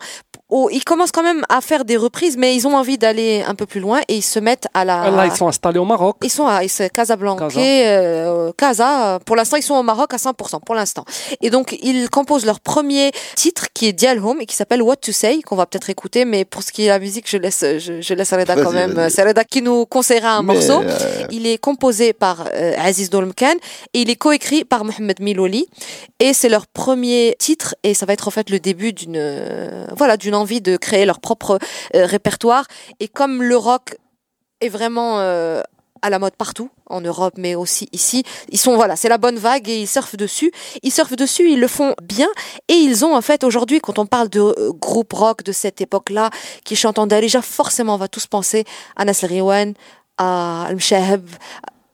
Oh, 0.48 0.68
ils 0.70 0.84
commencent 0.84 1.10
quand 1.10 1.24
même 1.24 1.44
à 1.48 1.60
faire 1.60 1.84
des 1.84 1.96
reprises, 1.96 2.36
mais 2.36 2.54
ils 2.54 2.68
ont 2.68 2.76
envie 2.76 2.98
d'aller 2.98 3.42
un 3.46 3.56
peu 3.56 3.66
plus 3.66 3.80
loin 3.80 4.00
et 4.06 4.14
ils 4.16 4.22
se 4.22 4.38
mettent 4.38 4.68
à 4.74 4.84
la. 4.84 5.10
Là, 5.10 5.26
ils 5.26 5.32
sont 5.34 5.48
installés 5.48 5.80
au 5.80 5.84
Maroc. 5.84 6.18
Ils 6.22 6.30
sont 6.30 6.46
à 6.46 6.60
Casablanca, 6.94 7.48
Casa. 7.48 7.60
euh, 7.60 8.52
Casa. 8.56 9.18
Pour 9.26 9.34
l'instant, 9.34 9.56
ils 9.56 9.62
sont 9.64 9.74
au 9.74 9.82
Maroc 9.82 10.14
à 10.14 10.18
100%, 10.18 10.60
pour 10.64 10.76
l'instant. 10.76 11.04
Et 11.42 11.50
donc, 11.50 11.76
ils 11.82 12.08
composent 12.10 12.46
leur 12.46 12.60
premier 12.60 13.10
titre 13.34 13.66
qui 13.74 13.86
est 13.88 13.92
Dialhom 13.92 14.40
et 14.40 14.46
qui 14.46 14.54
s'appelle 14.54 14.82
What 14.82 14.96
to 14.96 15.10
Say, 15.10 15.42
qu'on 15.42 15.56
va 15.56 15.66
peut-être 15.66 15.90
écouter, 15.90 16.24
mais 16.24 16.44
pour 16.44 16.62
ce 16.62 16.70
qui 16.70 16.82
est 16.82 16.86
de 16.86 16.90
la 16.90 17.00
musique, 17.00 17.28
je 17.28 17.38
laisse, 17.38 17.64
je, 17.78 18.00
je 18.00 18.14
laisse 18.14 18.32
Reda 18.32 18.54
quand 18.54 18.70
même. 18.70 19.08
C'est 19.10 19.24
Reda 19.24 19.42
qui 19.42 19.62
nous 19.62 19.84
conseillera 19.84 20.36
un 20.36 20.42
Mais, 20.42 20.54
morceau. 20.54 20.80
euh, 20.80 21.26
Il 21.32 21.48
est 21.48 21.58
composé 21.58 22.12
par 22.12 22.44
euh, 22.54 22.72
Aziz 22.78 23.10
Dolmkan 23.10 23.54
et 23.94 24.00
il 24.02 24.10
est 24.10 24.16
coécrit 24.16 24.64
par 24.64 24.84
Mohamed 24.84 25.18
Miloli 25.20 25.66
et 26.20 26.32
c'est 26.32 26.48
leur 26.48 26.68
premier 26.68 27.34
titre 27.40 27.74
et 27.82 27.94
ça 27.94 28.06
va 28.06 28.12
être 28.12 28.28
en 28.28 28.30
fait 28.30 28.48
le 28.48 28.60
début 28.60 28.92
d'une 28.92 29.16
euh, 29.16 29.86
voilà 29.96 30.16
d'une 30.16 30.35
envie 30.36 30.60
de 30.60 30.76
créer 30.76 31.04
leur 31.04 31.20
propre 31.20 31.58
euh, 31.94 32.06
répertoire. 32.06 32.66
Et 33.00 33.08
comme 33.08 33.42
le 33.42 33.56
rock 33.56 33.96
est 34.60 34.68
vraiment 34.68 35.20
euh, 35.20 35.62
à 36.02 36.10
la 36.10 36.18
mode 36.18 36.34
partout 36.36 36.70
en 36.88 37.00
Europe 37.00 37.34
mais 37.36 37.54
aussi 37.54 37.88
ici 37.92 38.22
ils 38.48 38.58
sont 38.58 38.76
voilà 38.76 38.94
c'est 38.96 39.08
la 39.08 39.18
bonne 39.18 39.38
vague 39.38 39.68
et 39.68 39.80
ils 39.80 39.88
surfent 39.88 40.16
dessus. 40.16 40.52
Ils 40.82 40.92
surfent 40.92 41.16
dessus 41.16 41.50
ils 41.50 41.60
le 41.60 41.68
font 41.68 41.94
bien. 42.02 42.28
Et 42.68 42.74
ils 42.74 43.04
ont 43.04 43.14
en 43.14 43.22
fait 43.22 43.44
aujourd'hui 43.44 43.80
quand 43.80 43.98
on 43.98 44.06
parle 44.06 44.28
de 44.28 44.40
euh, 44.40 44.72
groupe 44.72 45.12
rock 45.12 45.42
de 45.42 45.52
cette 45.52 45.80
époque 45.80 46.10
là 46.10 46.30
qui 46.64 46.76
chantent 46.76 46.98
en 46.98 47.06
Darija 47.06 47.42
forcément 47.42 47.94
on 47.94 47.98
va 47.98 48.08
tous 48.08 48.26
penser 48.26 48.64
à 48.96 49.04
Nasser 49.04 49.26
Riwan 49.26 49.74
à 50.18 50.66
Al-Mshahab 50.66 51.28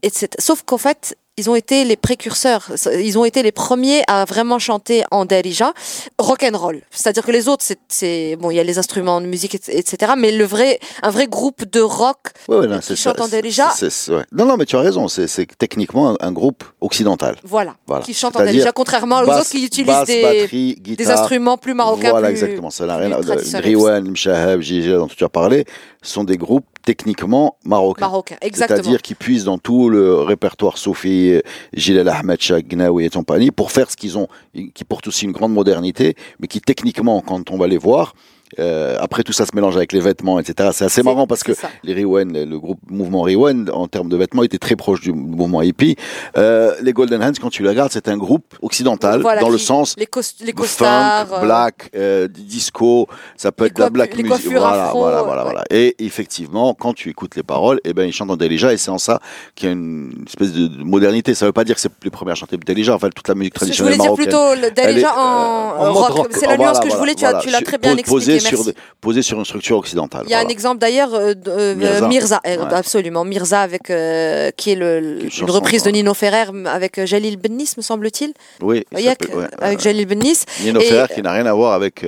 etc. 0.02 0.28
Sauf 0.38 0.62
qu'en 0.62 0.78
fait, 0.78 1.16
ils 1.38 1.48
ont 1.48 1.54
été 1.54 1.84
les 1.84 1.96
précurseurs, 1.96 2.70
ils 3.00 3.18
ont 3.18 3.24
été 3.24 3.42
les 3.42 3.52
premiers 3.52 4.02
à 4.06 4.24
vraiment 4.26 4.58
chanter 4.58 5.02
en 5.10 5.24
Darija, 5.24 5.72
rock 6.18 6.42
and 6.44 6.56
roll. 6.58 6.82
C'est-à-dire 6.90 7.24
que 7.24 7.30
les 7.32 7.48
autres, 7.48 7.64
c'est- 7.88 8.36
bon, 8.36 8.50
il 8.50 8.56
y 8.56 8.60
a 8.60 8.64
les 8.64 8.78
instruments 8.78 9.20
de 9.20 9.26
musique, 9.26 9.54
et- 9.54 9.78
etc. 9.78 10.12
Mais 10.18 10.30
le 10.30 10.44
vrai, 10.44 10.78
un 11.02 11.08
vrai 11.10 11.26
groupe 11.28 11.64
de 11.64 11.80
rock 11.80 12.18
ouais, 12.48 12.58
ouais, 12.58 12.66
non, 12.66 12.78
qui 12.80 12.96
chante 12.96 13.16
ça, 13.16 13.24
en 13.24 13.28
Darija, 13.28 13.72
ouais. 14.10 14.24
Non, 14.32 14.44
non, 14.44 14.56
mais 14.58 14.66
tu 14.66 14.76
as 14.76 14.80
raison. 14.80 15.08
C'est 15.08 15.26
techniquement 15.56 16.10
un, 16.10 16.16
un 16.20 16.32
groupe 16.32 16.64
occidental. 16.82 17.36
voilà, 17.44 17.76
Voilà. 17.86 18.04
qui 18.04 18.12
chante 18.12 18.36
en 18.36 18.40
Darija, 18.44 18.72
contrairement 18.72 19.20
aux 19.20 19.26
Basse- 19.26 19.40
autres 19.40 19.50
qui 19.50 19.64
utilisent 19.64 19.86
basse, 19.86 20.06
des, 20.06 20.22
batterie, 20.22 20.74
des 20.80 20.96
guitare. 20.96 21.18
instruments 21.20 21.56
plus 21.56 21.72
marocains. 21.74 22.10
Voilà, 22.10 22.28
plus- 22.28 22.32
exactement. 22.42 22.68
Ça 22.70 22.84
n'a 22.84 22.96
rien 22.98 23.10
à. 23.12 23.60
Riwan, 23.60 24.06
Mshahab, 24.10 24.60
Gigi, 24.60 24.90
dont 24.90 25.06
tu 25.08 25.24
as 25.24 25.28
parlé, 25.30 25.64
sont 26.02 26.24
des 26.24 26.36
groupes 26.36 26.66
techniquement 26.84 27.56
marocains. 27.64 28.06
marocains. 28.06 28.36
Exactement. 28.40 28.82
C'est-à-dire 28.82 29.02
qu'ils 29.02 29.16
puissent 29.16 29.44
dans 29.44 29.58
tout 29.58 29.88
le 29.88 30.16
répertoire 30.16 30.78
Soufi, 30.78 31.40
Gilal 31.72 32.08
Ahmed, 32.08 32.38
Gnawi 32.40 33.06
et 33.06 33.10
compagnie 33.10 33.50
pour 33.50 33.70
faire 33.70 33.90
ce 33.90 33.96
qu'ils 33.96 34.18
ont, 34.18 34.28
qui 34.74 34.84
portent 34.84 35.06
aussi 35.06 35.24
une 35.24 35.32
grande 35.32 35.52
modernité, 35.52 36.16
mais 36.40 36.48
qui 36.48 36.60
techniquement, 36.60 37.20
quand 37.20 37.50
on 37.50 37.56
va 37.56 37.66
les 37.68 37.78
voir, 37.78 38.14
euh, 38.58 38.96
après 39.00 39.22
tout 39.22 39.32
ça 39.32 39.46
se 39.46 39.54
mélange 39.54 39.76
avec 39.76 39.92
les 39.92 40.00
vêtements, 40.00 40.40
etc. 40.40 40.70
C'est 40.72 40.84
assez 40.84 41.02
marrant 41.02 41.26
parce 41.26 41.42
que 41.42 41.54
ça. 41.54 41.68
les 41.84 41.92
Riwen, 41.92 42.32
le 42.32 42.58
groupe 42.58 42.80
mouvement 42.88 43.22
Riwen, 43.22 43.70
en 43.70 43.88
termes 43.88 44.08
de 44.08 44.16
vêtements, 44.16 44.42
était 44.42 44.58
très 44.58 44.76
proche 44.76 45.00
du 45.00 45.12
mouvement 45.12 45.62
hippie. 45.62 45.96
Euh, 46.36 46.74
les 46.82 46.92
Golden 46.92 47.22
Hands, 47.22 47.32
quand 47.40 47.50
tu 47.50 47.62
les 47.62 47.68
regardes, 47.68 47.92
c'est 47.92 48.08
un 48.08 48.16
groupe 48.16 48.54
occidental, 48.62 49.20
Voilà, 49.20 49.40
dans 49.40 49.50
le 49.50 49.58
sens 49.58 49.94
les, 49.98 50.08
les 50.44 50.52
costards, 50.52 51.28
funk, 51.28 51.36
euh, 51.36 51.44
black, 51.44 51.90
euh, 51.94 52.28
disco, 52.28 53.08
ça 53.36 53.52
peut 53.52 53.66
être 53.66 53.76
de 53.76 53.80
la 53.80 53.90
black 53.90 54.16
music. 54.16 54.50
Voilà, 54.50 54.86
afro, 54.86 55.00
voilà, 55.00 55.22
voilà, 55.22 55.44
ouais. 55.44 55.50
voilà. 55.50 55.64
Et 55.70 55.94
effectivement, 56.04 56.74
quand 56.74 56.94
tu 56.94 57.10
écoutes 57.10 57.36
les 57.36 57.42
paroles, 57.42 57.80
eh 57.84 57.92
ben 57.92 58.04
ils 58.04 58.12
chantent 58.12 58.30
en 58.30 58.36
Delija 58.36 58.72
et 58.72 58.76
c'est 58.76 58.90
en 58.90 58.98
ça 58.98 59.20
qu'il 59.54 59.68
y 59.68 59.70
a 59.70 59.72
une 59.72 60.24
espèce 60.26 60.52
de 60.52 60.62
de 60.72 60.82
modernité. 60.82 61.34
Ça 61.34 61.46
veut 61.46 61.52
pas 61.52 61.64
dire 61.64 61.74
que 61.74 61.80
c'est 61.80 61.90
les 62.02 62.10
premiers 62.10 62.32
à 62.32 62.34
chanter 62.34 62.56
Delija. 62.56 62.94
Enfin, 62.94 63.08
toute 63.14 63.28
la 63.28 63.34
musique 63.34 63.54
je 63.54 63.58
traditionnelle 63.58 63.94
voulais 63.94 64.02
dire 64.02 64.12
marocaine. 64.12 64.24
plutôt 64.24 64.54
le 64.54 64.72
Elle 64.76 64.98
est, 64.98 65.02
Darija 65.02 65.14
euh, 65.14 65.88
en, 65.88 65.92
rock. 65.92 66.28
C'est 66.32 66.46
la 66.46 66.56
nuance 66.56 66.80
que 66.80 66.90
je 66.90 66.96
voulais. 66.96 67.14
Tu, 67.14 67.24
l'as 67.24 67.60
très 67.60 67.78
bien 67.78 67.96
expliqué. 67.96 68.40
Sur, 68.48 68.64
posé 69.00 69.22
sur 69.22 69.38
une 69.38 69.44
structure 69.44 69.76
occidentale. 69.78 70.22
Il 70.26 70.30
y 70.30 70.34
a 70.34 70.38
un 70.40 70.48
exemple 70.48 70.78
d'ailleurs 70.78 71.14
euh, 71.14 71.34
euh, 71.48 71.74
Mirza. 71.74 72.08
Mirza, 72.08 72.40
euh, 72.46 72.56
Ouais. 72.56 72.74
absolument 72.74 73.24
Mirza 73.24 73.60
avec 73.60 73.90
euh, 73.90 74.50
qui 74.56 74.70
est 74.72 74.74
le, 74.76 75.22
Une 75.24 75.30
chanson, 75.30 75.52
reprise 75.52 75.82
de 75.82 75.88
ouais. 75.88 75.92
Nino 75.92 76.14
Ferrer 76.14 76.44
avec 76.66 77.04
Jalil 77.04 77.36
Bennis 77.36 77.72
me 77.76 77.82
semble-t-il. 77.82 78.32
Oui, 78.60 78.84
il 78.92 79.00
Il 79.00 79.06
ouais, 79.06 79.46
avec. 79.60 79.80
Jalil 79.80 80.06
Bennis. 80.06 80.44
Nino 80.62 80.80
et- 80.80 80.84
Ferrer 80.84 81.12
qui 81.14 81.22
n'a 81.22 81.32
rien 81.32 81.46
à 81.46 81.52
voir 81.52 81.72
avec 81.74 82.06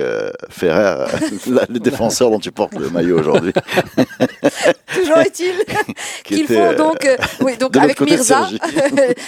Ferrer, 0.49 1.05
le 1.69 1.79
défenseur 1.79 2.29
dont 2.31 2.39
tu 2.39 2.51
portes 2.51 2.73
le 2.75 2.89
maillot 2.89 3.19
aujourd'hui. 3.19 3.53
Toujours 4.93 5.17
est-il 5.17 5.53
qui 6.23 6.35
qu'ils 6.35 6.47
font 6.47 6.73
donc 6.73 7.07
oui 7.41 7.57
donc 7.57 7.75
avec 7.77 7.99
Mirza. 8.01 8.47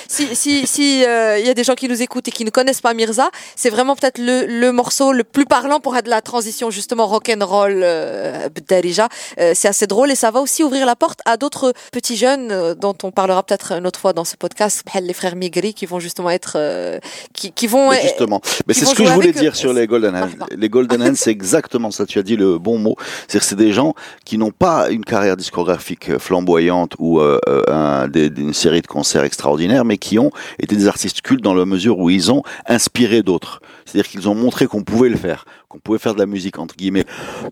Si 0.07 0.35
si 0.35 0.65
si 0.67 0.99
il 1.01 1.45
y 1.45 1.49
a 1.49 1.53
des 1.53 1.63
gens 1.63 1.75
qui 1.75 1.87
nous 1.89 2.01
écoutent 2.01 2.27
et 2.27 2.31
qui 2.31 2.45
ne 2.45 2.49
connaissent 2.49 2.81
pas 2.81 2.93
Mirza, 2.93 3.29
c'est 3.55 3.69
vraiment 3.69 3.95
peut-être 3.95 4.17
le, 4.19 4.45
le 4.47 4.71
morceau 4.71 5.11
le 5.11 5.23
plus 5.23 5.45
parlant 5.45 5.79
pour 5.79 5.93
de 5.97 6.09
la 6.09 6.21
transition 6.21 6.69
justement 6.69 6.96
rock 7.05 7.29
and 7.29 7.45
roll 7.45 7.81
euh, 7.83 8.49
Darija. 8.67 9.07
Euh, 9.39 9.51
c'est 9.55 9.67
assez 9.67 9.87
drôle 9.87 10.11
et 10.11 10.15
ça 10.15 10.31
va 10.31 10.39
aussi 10.41 10.63
ouvrir 10.63 10.85
la 10.85 10.95
porte 10.95 11.19
à 11.25 11.37
d'autres 11.37 11.73
petits 11.91 12.17
jeunes 12.17 12.51
euh, 12.51 12.73
dont 12.75 12.95
on 13.03 13.11
parlera 13.11 13.43
peut-être 13.43 13.73
une 13.73 13.85
autre 13.87 13.99
fois 13.99 14.13
dans 14.13 14.25
ce 14.25 14.35
podcast, 14.35 14.83
les 15.01 15.13
frères 15.13 15.35
Migri 15.35 15.73
qui 15.73 15.85
vont 15.85 15.99
justement 15.99 16.29
être 16.29 16.53
euh, 16.55 16.99
qui, 17.33 17.51
qui 17.51 17.67
vont 17.67 17.91
Mais 17.91 18.01
justement, 18.01 18.41
mais 18.67 18.73
c'est 18.73 18.85
ce 18.85 18.95
que 18.95 19.05
je 19.05 19.11
voulais 19.11 19.31
dire 19.33 19.55
sur 19.55 19.73
les 19.73 19.87
Golden 19.87 20.15
Hands. 20.15 20.29
Les 20.55 20.69
Golden 20.69 21.01
Hands, 21.03 21.15
c'est 21.15 21.31
exactement 21.31 21.91
ça. 21.91 22.05
Tu 22.05 22.19
as 22.19 22.23
dit 22.23 22.35
le 22.35 22.57
bon 22.57 22.77
mot. 22.77 22.95
C'est-à-dire 23.27 23.41
que 23.41 23.45
c'est 23.47 23.55
des 23.55 23.71
gens 23.73 23.93
qui 24.25 24.37
n'ont 24.37 24.51
pas 24.51 24.89
une 24.89 25.05
carrière 25.05 25.37
discographique 25.37 26.17
flamboyante 26.17 26.93
ou 26.99 27.19
un- 27.19 28.07
des- 28.07 28.31
une 28.37 28.53
série 28.53 28.81
de 28.81 28.87
concerts 28.87 29.23
extraordinaires, 29.23 29.85
mais 29.85 29.97
qui 29.97 30.19
ont 30.19 30.31
été 30.59 30.75
des 30.75 30.87
artistes 30.87 31.21
cultes 31.21 31.43
dans 31.43 31.53
la 31.53 31.65
mesure 31.65 31.99
où 31.99 32.09
ils 32.09 32.31
ont 32.31 32.43
inspiré 32.67 33.21
d'autres. 33.23 33.61
C'est-à-dire 33.85 34.09
qu'ils 34.09 34.27
ont 34.29 34.35
montré 34.35 34.67
qu'on 34.67 34.83
pouvait 34.83 35.09
le 35.09 35.15
faire, 35.17 35.45
qu'on 35.69 35.79
pouvait 35.79 35.97
faire 35.99 36.13
de 36.13 36.19
la 36.19 36.25
musique 36.25 36.59
entre 36.59 36.75
guillemets 36.75 36.86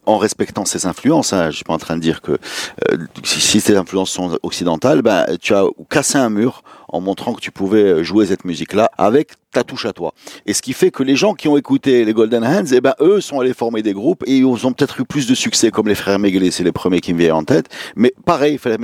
en 0.05 0.17
respectant 0.17 0.65
ses 0.65 0.85
influences. 0.85 1.33
Hein. 1.33 1.49
Je 1.51 1.57
suis 1.57 1.63
pas 1.63 1.73
en 1.73 1.77
train 1.77 1.95
de 1.95 2.01
dire 2.01 2.21
que 2.21 2.33
euh, 2.33 2.97
si, 3.23 3.41
si 3.41 3.61
ces 3.61 3.75
influences 3.75 4.11
sont 4.11 4.37
occidentales, 4.43 5.01
ben 5.01 5.25
tu 5.41 5.53
as 5.53 5.65
cassé 5.89 6.17
un 6.17 6.29
mur 6.29 6.63
en 6.89 7.01
montrant 7.01 7.33
que 7.33 7.41
tu 7.41 7.51
pouvais 7.51 8.03
jouer 8.03 8.25
cette 8.27 8.45
musique-là 8.45 8.89
avec 8.97 9.29
ta 9.51 9.63
touche 9.63 9.85
à 9.85 9.93
toi. 9.93 10.13
Et 10.45 10.53
ce 10.53 10.61
qui 10.61 10.73
fait 10.73 10.91
que 10.91 11.01
les 11.01 11.15
gens 11.15 11.33
qui 11.33 11.47
ont 11.47 11.55
écouté 11.57 12.03
les 12.03 12.13
Golden 12.13 12.43
Hands, 12.43 12.65
eh 12.73 12.81
ben 12.81 12.93
eux 12.99 13.21
sont 13.21 13.39
allés 13.39 13.53
former 13.53 13.81
des 13.81 13.93
groupes 13.93 14.23
et 14.27 14.37
ils 14.37 14.45
ont 14.45 14.73
peut-être 14.73 14.99
eu 14.99 15.05
plus 15.05 15.27
de 15.27 15.33
succès, 15.35 15.71
comme 15.71 15.87
les 15.87 15.95
frères 15.95 16.19
Megley, 16.19 16.51
c'est 16.51 16.63
les 16.65 16.73
premiers 16.73 16.99
qui 16.99 17.13
me 17.13 17.19
viennent 17.19 17.31
en 17.31 17.43
tête. 17.45 17.67
Mais 17.95 18.13
pareil, 18.25 18.57
frères 18.57 18.77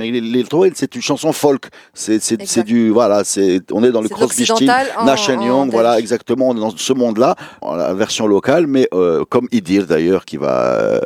Troyen, 0.48 0.72
c'est 0.74 0.94
une 0.94 1.02
chanson 1.02 1.32
folk. 1.32 1.66
C'est 1.92 2.22
c'est 2.22 2.34
Exact. 2.34 2.48
c'est 2.50 2.62
du 2.64 2.88
voilà, 2.90 3.22
c'est 3.24 3.60
on 3.70 3.84
est 3.84 3.92
dans 3.92 4.00
le 4.00 4.08
Crosby, 4.08 4.46
en- 4.50 5.04
Nash 5.04 5.28
Young, 5.28 5.70
voilà 5.70 5.98
exactement, 5.98 6.48
on 6.48 6.56
est 6.56 6.60
dans 6.60 6.74
ce 6.76 6.92
monde-là, 6.94 7.36
en 7.60 7.74
la 7.74 7.92
version 7.92 8.26
locale, 8.26 8.66
mais 8.66 8.88
euh, 8.94 9.24
comme 9.28 9.48
Idir 9.52 9.86
d'ailleurs 9.86 10.24
qui 10.24 10.38
va 10.38 10.78
euh, 10.80 11.00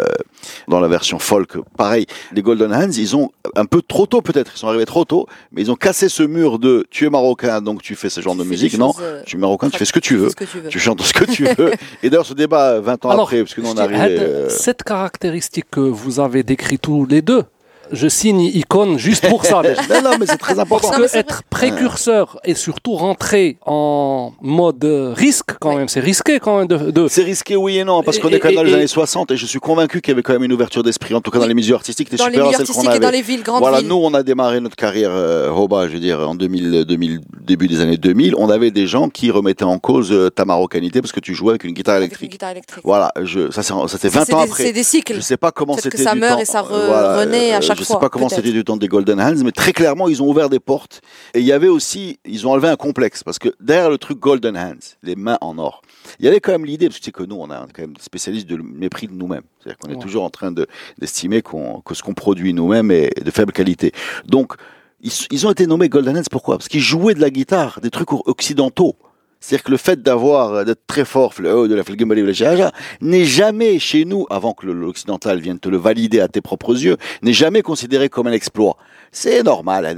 dans 0.69 0.79
la 0.81 0.89
version 0.89 1.19
folk. 1.19 1.57
Pareil, 1.77 2.07
les 2.33 2.43
Golden 2.43 2.73
Hands, 2.73 2.91
ils 2.93 3.17
ont 3.17 3.31
un 3.57 3.65
peu 3.65 3.83
trop 3.83 4.07
tôt 4.07 4.23
peut-être, 4.23 4.53
ils 4.55 4.59
sont 4.59 4.69
arrivés 4.69 4.87
trop 4.87 5.05
tôt, 5.05 5.27
mais 5.53 5.63
ils 5.63 5.71
ont 5.71 5.77
cassé 5.77 6.09
ce 6.09 6.23
mur 6.23 6.59
de 6.59 6.86
tu 6.90 7.07
es 7.07 7.11
marocain 7.11 7.61
donc 7.61 7.83
tu 7.83 7.94
fais 7.94 8.09
ce 8.11 8.20
genre 8.20 8.35
Tu 8.35 8.40
de 8.40 8.44
musique. 8.44 8.79
Non, 8.79 8.92
euh, 9.01 9.22
tu 9.27 9.37
es 9.37 9.38
marocain, 9.38 9.68
tu 9.70 9.79
fais 9.79 9.85
ce 9.85 9.92
que 9.92 9.99
tu 10.01 10.16
veux. 10.16 10.31
que 10.31 10.44
tu 10.44 10.61
veux. 10.61 10.68
Tu 10.68 10.79
chantes 10.79 11.03
ce 11.03 11.12
que 11.12 11.25
tu 11.25 11.44
veux. 11.44 11.72
Et 12.03 12.11
d'ailleurs, 12.11 12.27
ce 12.27 12.35
débat, 12.35 12.81
20 12.81 13.05
ans 13.05 13.11
Alors, 13.11 13.22
après, 13.25 13.38
parce 13.40 13.55
que 13.55 13.61
nous 13.61 13.68
on. 13.70 13.77
Had, 13.77 14.11
euh, 14.12 14.49
Cette 14.49 14.83
caractéristique 14.83 15.66
que 15.70 15.81
vous 15.81 16.20
avez 16.20 16.42
décrit 16.42 16.79
tous 16.79 17.07
les 17.07 17.22
deux, 17.22 17.44
je 17.92 18.09
signe 18.09 18.40
icône 18.40 18.99
juste 18.99 19.29
pour 19.29 19.44
ça. 19.44 19.62
déjà. 19.62 19.81
Non, 19.88 20.11
non, 20.11 20.16
mais 20.18 20.27
c'est 20.27 20.37
très 20.38 20.59
important. 20.59 20.90
Parce 20.90 21.12
que 21.12 21.16
être 21.18 21.42
précurseur 21.51 22.38
et 22.44 22.55
surtout 22.55 22.94
rentrer 22.94 23.59
en 23.66 24.33
mode 24.40 24.85
euh, 24.85 25.12
risque 25.14 25.51
quand 25.61 25.70
Ouais. 25.70 25.77
même, 25.77 25.88
c'est 25.88 26.01
risqué 26.01 26.38
quand 26.38 26.59
même 26.59 26.66
de. 26.68 26.90
de- 26.90 27.09
C'est 27.09 27.22
risqué 27.22 27.57
oui 27.57 27.79
et 27.79 27.85
non, 27.85 28.03
parce 28.03 28.18
qu'on 28.18 28.29
est 28.29 28.38
quand 28.38 28.49
même 28.49 28.57
dans 28.57 28.62
les 28.62 28.70
et- 28.72 28.75
années 28.75 28.87
60 28.87 29.31
et 29.31 29.37
je 29.37 29.46
suis 29.46 29.59
convaincu 29.59 30.01
qu'il 30.01 30.12
y 30.12 30.14
avait 30.14 30.22
quand 30.22 30.33
même 30.33 30.44
une 30.44 30.53
ouverture 30.53 30.83
d'esprit, 30.83 31.14
en 31.14 31.20
tout 31.20 31.31
cas 31.31 31.38
dans 31.38 31.46
les 31.46 31.55
milieux 31.55 31.75
artistiques, 31.75 32.09
qui 32.09 32.14
était 32.14 32.22
Dans 32.25 32.29
les 32.31 32.37
milieux 32.38 32.49
à 32.49 32.53
celle 32.53 32.66
qu'on 32.66 32.72
artistiques 32.72 32.87
et 32.90 32.96
avait. 32.96 33.01
dans 33.01 33.11
les 33.11 33.22
villes, 33.22 33.42
grandes 33.42 33.61
Voilà, 33.61 33.79
villes. 33.81 33.88
nous, 33.88 33.96
on 33.96 34.14
a 34.14 34.22
démarré 34.22 34.61
notre 34.61 34.77
carrière 34.77 35.11
euh, 35.12 35.51
Hoba, 35.51 35.88
je 35.88 35.94
veux 35.94 36.01
dire, 36.01 36.20
en 36.29 36.35
2000, 36.35 36.85
2000, 36.85 37.20
début 37.42 37.68
des 37.68 37.81
années 37.81 37.96
2000. 37.96 38.35
On 38.37 38.49
avait 38.51 38.70
des 38.70 38.87
gens 38.87 39.09
qui 39.09 39.31
remettaient 39.31 39.64
en 39.64 39.79
cause 39.79 40.12
euh, 40.12 40.31
ta 40.31 40.44
marocanité 40.44 41.01
parce 41.01 41.12
que 41.12 41.20
tu 41.20 41.35
jouais 41.35 41.51
avec 41.51 41.64
une 41.64 41.72
guitare 41.72 41.96
avec 41.96 42.07
une 42.07 42.11
électrique. 42.11 42.31
guitare 42.33 42.51
électrique. 42.51 42.83
Voilà, 42.85 43.12
je, 43.22 43.51
ça 43.51 43.62
c'est 43.62 43.72
ça, 43.72 43.99
c'est 43.99 44.11
Ça, 44.11 44.20
20 44.20 44.25
c'est 44.25 44.35
ans 44.35 44.38
des- 44.38 44.44
après. 44.51 44.62
C'est 44.64 44.72
des 44.72 44.83
cycles. 44.83 45.14
Je 45.16 45.20
sais 45.20 45.37
pas 45.37 45.51
comment 45.51 45.75
Peut-être 45.75 45.85
c'était 45.85 45.96
que 45.99 46.03
ça 46.05 46.14
du 46.14 46.20
meurt 46.20 46.35
temps. 46.37 46.40
et 46.40 46.44
ça 46.44 46.62
re- 46.62 46.66
Voilà, 46.87 47.18
renaît 47.18 47.53
à 47.53 47.59
euh, 47.59 47.61
chaque 47.61 47.76
je 47.77 47.85
sais 47.85 47.99
pas 47.99 48.09
comment 48.09 48.29
c'était 48.29 48.53
du 48.53 48.65
temps 48.65 48.77
des 48.77 48.89
Golden 48.89 49.21
Hands, 49.21 49.43
mais 49.45 49.53
très 49.53 49.73
clairement, 49.73 50.09
ils 50.09 50.23
ont 50.23 50.29
ouvert 50.29 50.49
des 50.49 50.61
portes. 50.61 51.01
Et 51.35 51.41
il 51.41 51.45
y 51.47 51.53
avait 51.53 51.69
aussi, 51.69 52.19
ils 52.25 52.47
ont 52.47 52.53
enlevé 52.53 52.69
un 52.69 52.77
complexe, 52.77 53.23
parce 53.23 53.39
que 53.39 53.51
derrière 53.61 53.91
le 53.91 53.99
truc 53.99 54.19
Golden 54.19 54.57
Hands, 54.57 54.75
les 55.03 55.17
mains 55.17 55.39
en 55.41 55.59
or, 55.59 55.83
il 56.19 56.25
y 56.25 56.29
avait 56.29 56.41
quand 56.41 56.53
même 56.53 56.65
l'idée, 56.65 56.87
parce 56.87 56.99
que 56.99 57.03
tu 57.05 57.07
sais 57.07 57.12
que 57.12 57.23
nous, 57.25 57.37
on 57.37 57.51
a 57.51 57.67
quand 57.73 57.83
même 57.83 57.93
des 57.95 58.03
spécialistes 58.03 58.49
de 58.49 58.57
mépris 58.57 59.07
de 59.09 59.12
nous-mêmes. 59.12 59.43
C'est-à-dire 59.61 59.79
qu'on 59.79 59.91
est 59.91 59.95
Ouais. 59.97 60.03
toujours 60.03 60.25
en 60.25 60.31
train 60.31 60.53
de- 60.53 60.67
d'estimer 60.99 61.43
que 61.43 61.95
ce 61.95 62.03
qu'on 62.03 62.15
produit 62.15 62.53
nous-mêmes 62.55 62.91
est 62.91 63.23
de 63.25 63.31
faible 63.31 63.53
qualité. 63.53 63.93
Donc, 64.27 64.55
ils, 65.03 65.12
ils 65.31 65.47
ont 65.47 65.51
été 65.51 65.67
nommés 65.67 65.89
Golden 65.89 66.17
Hands, 66.17 66.23
pourquoi? 66.31 66.57
Parce 66.59 66.69
qu'ils 66.69 66.81
jouaient 66.81 67.15
de 67.15 67.21
la 67.21 67.31
guitare, 67.31 67.81
des 67.83 67.91
trucs 67.91 68.12
occidentaux. 68.12 68.97
C'est-à-dire 69.47 69.63
que 69.63 69.71
le 69.71 69.77
fait 69.77 70.03
d'avoir, 70.03 70.65
d'être 70.65 70.85
très 70.89 71.05
fort, 71.05 71.33
haut 71.39 71.69
de 71.69 71.75
la 71.77 71.85
ou 71.85 72.71
n'est 73.01 73.25
jamais 73.25 73.79
chez 73.79 74.05
nous, 74.05 74.27
avant 74.29 74.53
que 74.55 74.67
l'occidental 74.67 75.39
vienne 75.39 75.61
te 75.61 75.69
le 75.69 75.77
valider 75.77 76.19
à 76.19 76.27
tes 76.27 76.41
propres 76.41 76.75
yeux, 76.83 76.97
n'est 77.23 77.33
jamais 77.33 77.63
considéré 77.63 78.09
comme 78.09 78.27
un 78.27 78.33
exploit. 78.33 78.77
C'est 79.13 79.45
normal, 79.45 79.87
hein, 79.87 79.95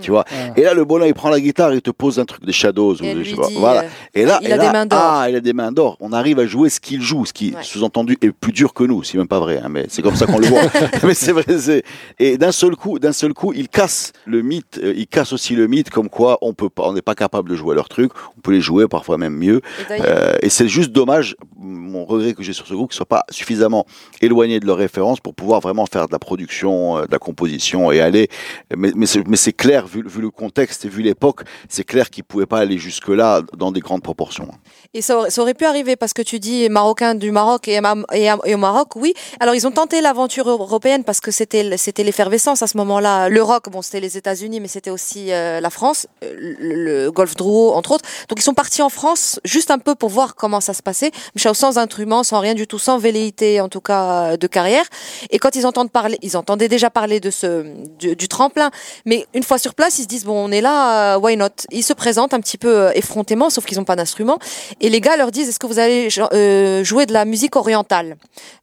tu 0.00 0.12
vois. 0.12 0.24
Et 0.56 0.62
là, 0.62 0.72
le 0.72 0.84
bonhomme, 0.84 1.08
il 1.08 1.14
prend 1.14 1.30
la 1.30 1.40
guitare, 1.40 1.74
il 1.74 1.82
te 1.82 1.90
pose 1.90 2.20
un 2.20 2.24
truc 2.24 2.46
des 2.46 2.52
Shadows, 2.52 2.94
ou 2.94 3.04
Et 3.04 3.12
de- 3.12 3.18
lui 3.18 3.24
je 3.24 3.30
sais 3.30 3.36
pas, 3.36 3.48
dit, 3.48 3.56
voilà. 3.58 3.80
euh, 3.82 3.88
Et 4.14 4.24
là, 4.24 4.38
il 4.40 4.48
et 4.48 4.52
a 4.52 4.56
là, 4.56 4.66
des 4.66 4.72
mains 4.72 4.86
d'or. 4.86 4.98
Ah, 5.02 5.26
il 5.28 5.34
a 5.34 5.40
des 5.40 5.52
mains 5.52 5.72
d'or. 5.72 5.96
On 5.98 6.12
arrive 6.12 6.38
à 6.38 6.46
jouer 6.46 6.70
ce 6.70 6.78
qu'il 6.78 7.02
joue, 7.02 7.26
ce 7.26 7.32
qui, 7.32 7.54
Ouais. 7.54 7.62
sous-entendu, 7.64 8.16
est 8.22 8.30
plus 8.30 8.52
dur 8.52 8.72
que 8.72 8.84
nous. 8.84 9.02
C'est 9.02 9.18
même 9.18 9.26
pas 9.26 9.40
vrai, 9.40 9.58
hein, 9.62 9.68
mais 9.68 9.86
c'est 9.88 10.00
comme 10.02 10.14
ça 10.14 10.26
qu'on 10.26 10.38
le 10.38 10.46
voit. 10.46 10.60
mais 11.02 11.12
c'est 11.14 11.32
vrai. 11.32 11.44
c'est- 11.58 11.82
Et 12.20 12.38
d'un 12.38 12.52
seul 12.52 12.76
coup, 12.76 13.00
d'un 13.00 13.12
seul 13.12 13.34
coup, 13.34 13.52
il 13.52 13.68
casse 13.68 14.12
le 14.26 14.42
mythe. 14.42 14.78
euh, 14.82 14.94
il 14.96 15.08
casse 15.08 15.32
aussi 15.32 15.56
le 15.56 15.66
mythe, 15.66 15.90
comme 15.90 16.08
quoi 16.08 16.38
on 16.42 16.54
peut 16.54 16.70
pas, 16.70 16.84
on 16.84 16.92
n'est 16.92 17.02
pas 17.02 17.16
capable 17.16 17.50
de 17.50 17.56
jouer 17.56 17.74
leur 17.74 17.88
truc. 17.88 17.95
On 18.04 18.40
peut 18.40 18.52
les 18.52 18.60
jouer 18.60 18.86
parfois 18.88 19.18
même 19.18 19.34
mieux. 19.36 19.60
Et 19.90 20.00
Euh, 20.00 20.36
et 20.42 20.48
c'est 20.50 20.68
juste 20.68 20.90
dommage, 20.92 21.36
mon 21.58 22.04
regret 22.04 22.34
que 22.34 22.42
j'ai 22.42 22.52
sur 22.52 22.66
ce 22.66 22.74
groupe, 22.74 22.90
qu'ils 22.90 22.96
soient 22.96 23.06
pas 23.06 23.24
suffisamment 23.30 23.86
éloignés 24.20 24.60
de 24.60 24.66
leurs 24.66 24.76
références 24.76 25.20
pour 25.20 25.34
pouvoir 25.34 25.60
vraiment 25.60 25.86
faire 25.86 26.06
de 26.06 26.12
la 26.12 26.18
production, 26.18 26.98
euh, 26.98 27.06
de 27.06 27.12
la 27.12 27.18
composition 27.18 27.90
et 27.92 28.00
aller. 28.00 28.28
Mais, 28.76 28.90
mais 28.94 29.36
c'est 29.36 29.52
clair, 29.52 29.86
vu, 29.86 30.02
vu 30.06 30.20
le 30.20 30.30
contexte 30.30 30.84
et 30.84 30.88
vu 30.88 31.02
l'époque, 31.02 31.40
c'est 31.68 31.84
clair 31.84 32.10
qu'ils 32.10 32.24
pouvaient 32.24 32.46
pas 32.46 32.58
aller 32.58 32.78
jusque 32.78 33.08
là 33.08 33.42
dans 33.56 33.72
des 33.72 33.80
grandes 33.80 34.02
proportions. 34.02 34.48
Et 34.94 35.02
ça 35.02 35.18
aurait, 35.18 35.30
ça 35.30 35.42
aurait 35.42 35.54
pu 35.54 35.64
arriver 35.64 35.96
parce 35.96 36.12
que 36.12 36.22
tu 36.22 36.38
dis 36.38 36.68
marocain 36.68 37.14
du 37.14 37.30
Maroc 37.30 37.68
et, 37.68 37.80
ma- 37.80 37.94
et, 38.12 38.28
et 38.44 38.54
au 38.54 38.58
Maroc, 38.58 38.96
oui. 38.96 39.14
Alors 39.40 39.54
ils 39.54 39.66
ont 39.66 39.70
tenté 39.70 40.00
l'aventure 40.00 40.48
européenne 40.48 41.04
parce 41.04 41.20
que 41.20 41.30
c'était 41.30 41.76
c'était 41.76 42.04
l'effervescence 42.04 42.62
à 42.62 42.66
ce 42.66 42.76
moment-là. 42.78 43.28
Le 43.28 43.42
rock, 43.42 43.70
bon, 43.70 43.82
c'était 43.82 44.00
les 44.00 44.16
États-Unis, 44.16 44.60
mais 44.60 44.68
c'était 44.68 44.90
aussi 44.90 45.32
euh, 45.32 45.60
la 45.60 45.70
France, 45.70 46.06
le, 46.22 46.56
le 47.04 47.10
golf 47.10 47.34
drouot 47.36 47.72
entre 47.76 47.92
autres. 47.92 48.04
Donc 48.28 48.38
ils 48.38 48.42
sont 48.42 48.54
partis 48.54 48.82
en 48.82 48.88
France 48.88 49.40
juste 49.44 49.70
un 49.70 49.78
peu 49.78 49.94
pour 49.94 50.08
voir 50.08 50.34
comment 50.34 50.60
ça 50.60 50.74
se 50.74 50.82
passait, 50.82 51.10
mais 51.34 51.40
sans 51.54 51.78
instruments, 51.78 52.24
sans 52.24 52.40
rien 52.40 52.54
du 52.54 52.66
tout, 52.66 52.78
sans 52.78 52.98
velléité 52.98 53.60
en 53.60 53.68
tout 53.68 53.80
cas 53.80 54.32
euh, 54.32 54.36
de 54.36 54.46
carrière. 54.46 54.84
Et 55.30 55.38
quand 55.38 55.54
ils 55.56 55.66
entendent 55.66 55.90
parler, 55.90 56.18
ils 56.22 56.36
entendaient 56.36 56.68
déjà 56.68 56.90
parler 56.90 57.20
de 57.20 57.30
ce 57.30 57.64
du, 57.98 58.28
tremplin, 58.28 58.70
mais 59.04 59.26
une 59.34 59.42
fois 59.42 59.58
sur 59.58 59.74
place, 59.74 59.98
ils 59.98 60.02
se 60.02 60.08
disent 60.08 60.24
bon, 60.24 60.48
on 60.48 60.50
est 60.50 60.60
là, 60.60 61.14
euh, 61.14 61.18
why 61.18 61.36
not? 61.36 61.48
Ils 61.70 61.82
se 61.82 61.92
présentent 61.92 62.34
un 62.34 62.40
petit 62.40 62.58
peu 62.58 62.68
euh, 62.68 62.92
effrontément, 62.94 63.50
sauf 63.50 63.64
qu'ils 63.64 63.78
n'ont 63.78 63.84
pas 63.84 63.96
d'instruments. 63.96 64.38
Et 64.80 64.88
les 64.88 65.00
gars 65.00 65.16
leur 65.16 65.30
disent 65.30 65.48
est-ce 65.48 65.58
que 65.58 65.66
vous 65.66 65.78
allez 65.78 66.10
jouer 66.10 67.06
de 67.06 67.12
la 67.12 67.24
musique 67.24 67.56
orientale, 67.56 68.16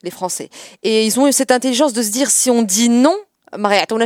les 0.04 0.12
Français? 0.12 0.50
Et 0.84 1.06
ils 1.06 1.20
ont 1.20 1.28
eu 1.28 1.34
cette 1.34 1.52
intelligence 1.52 1.94
de 1.94 2.02
se 2.02 2.10
dire 2.10 2.30
si 2.30 2.50
on 2.50 2.62
dit 2.62 2.90
non. 2.90 3.16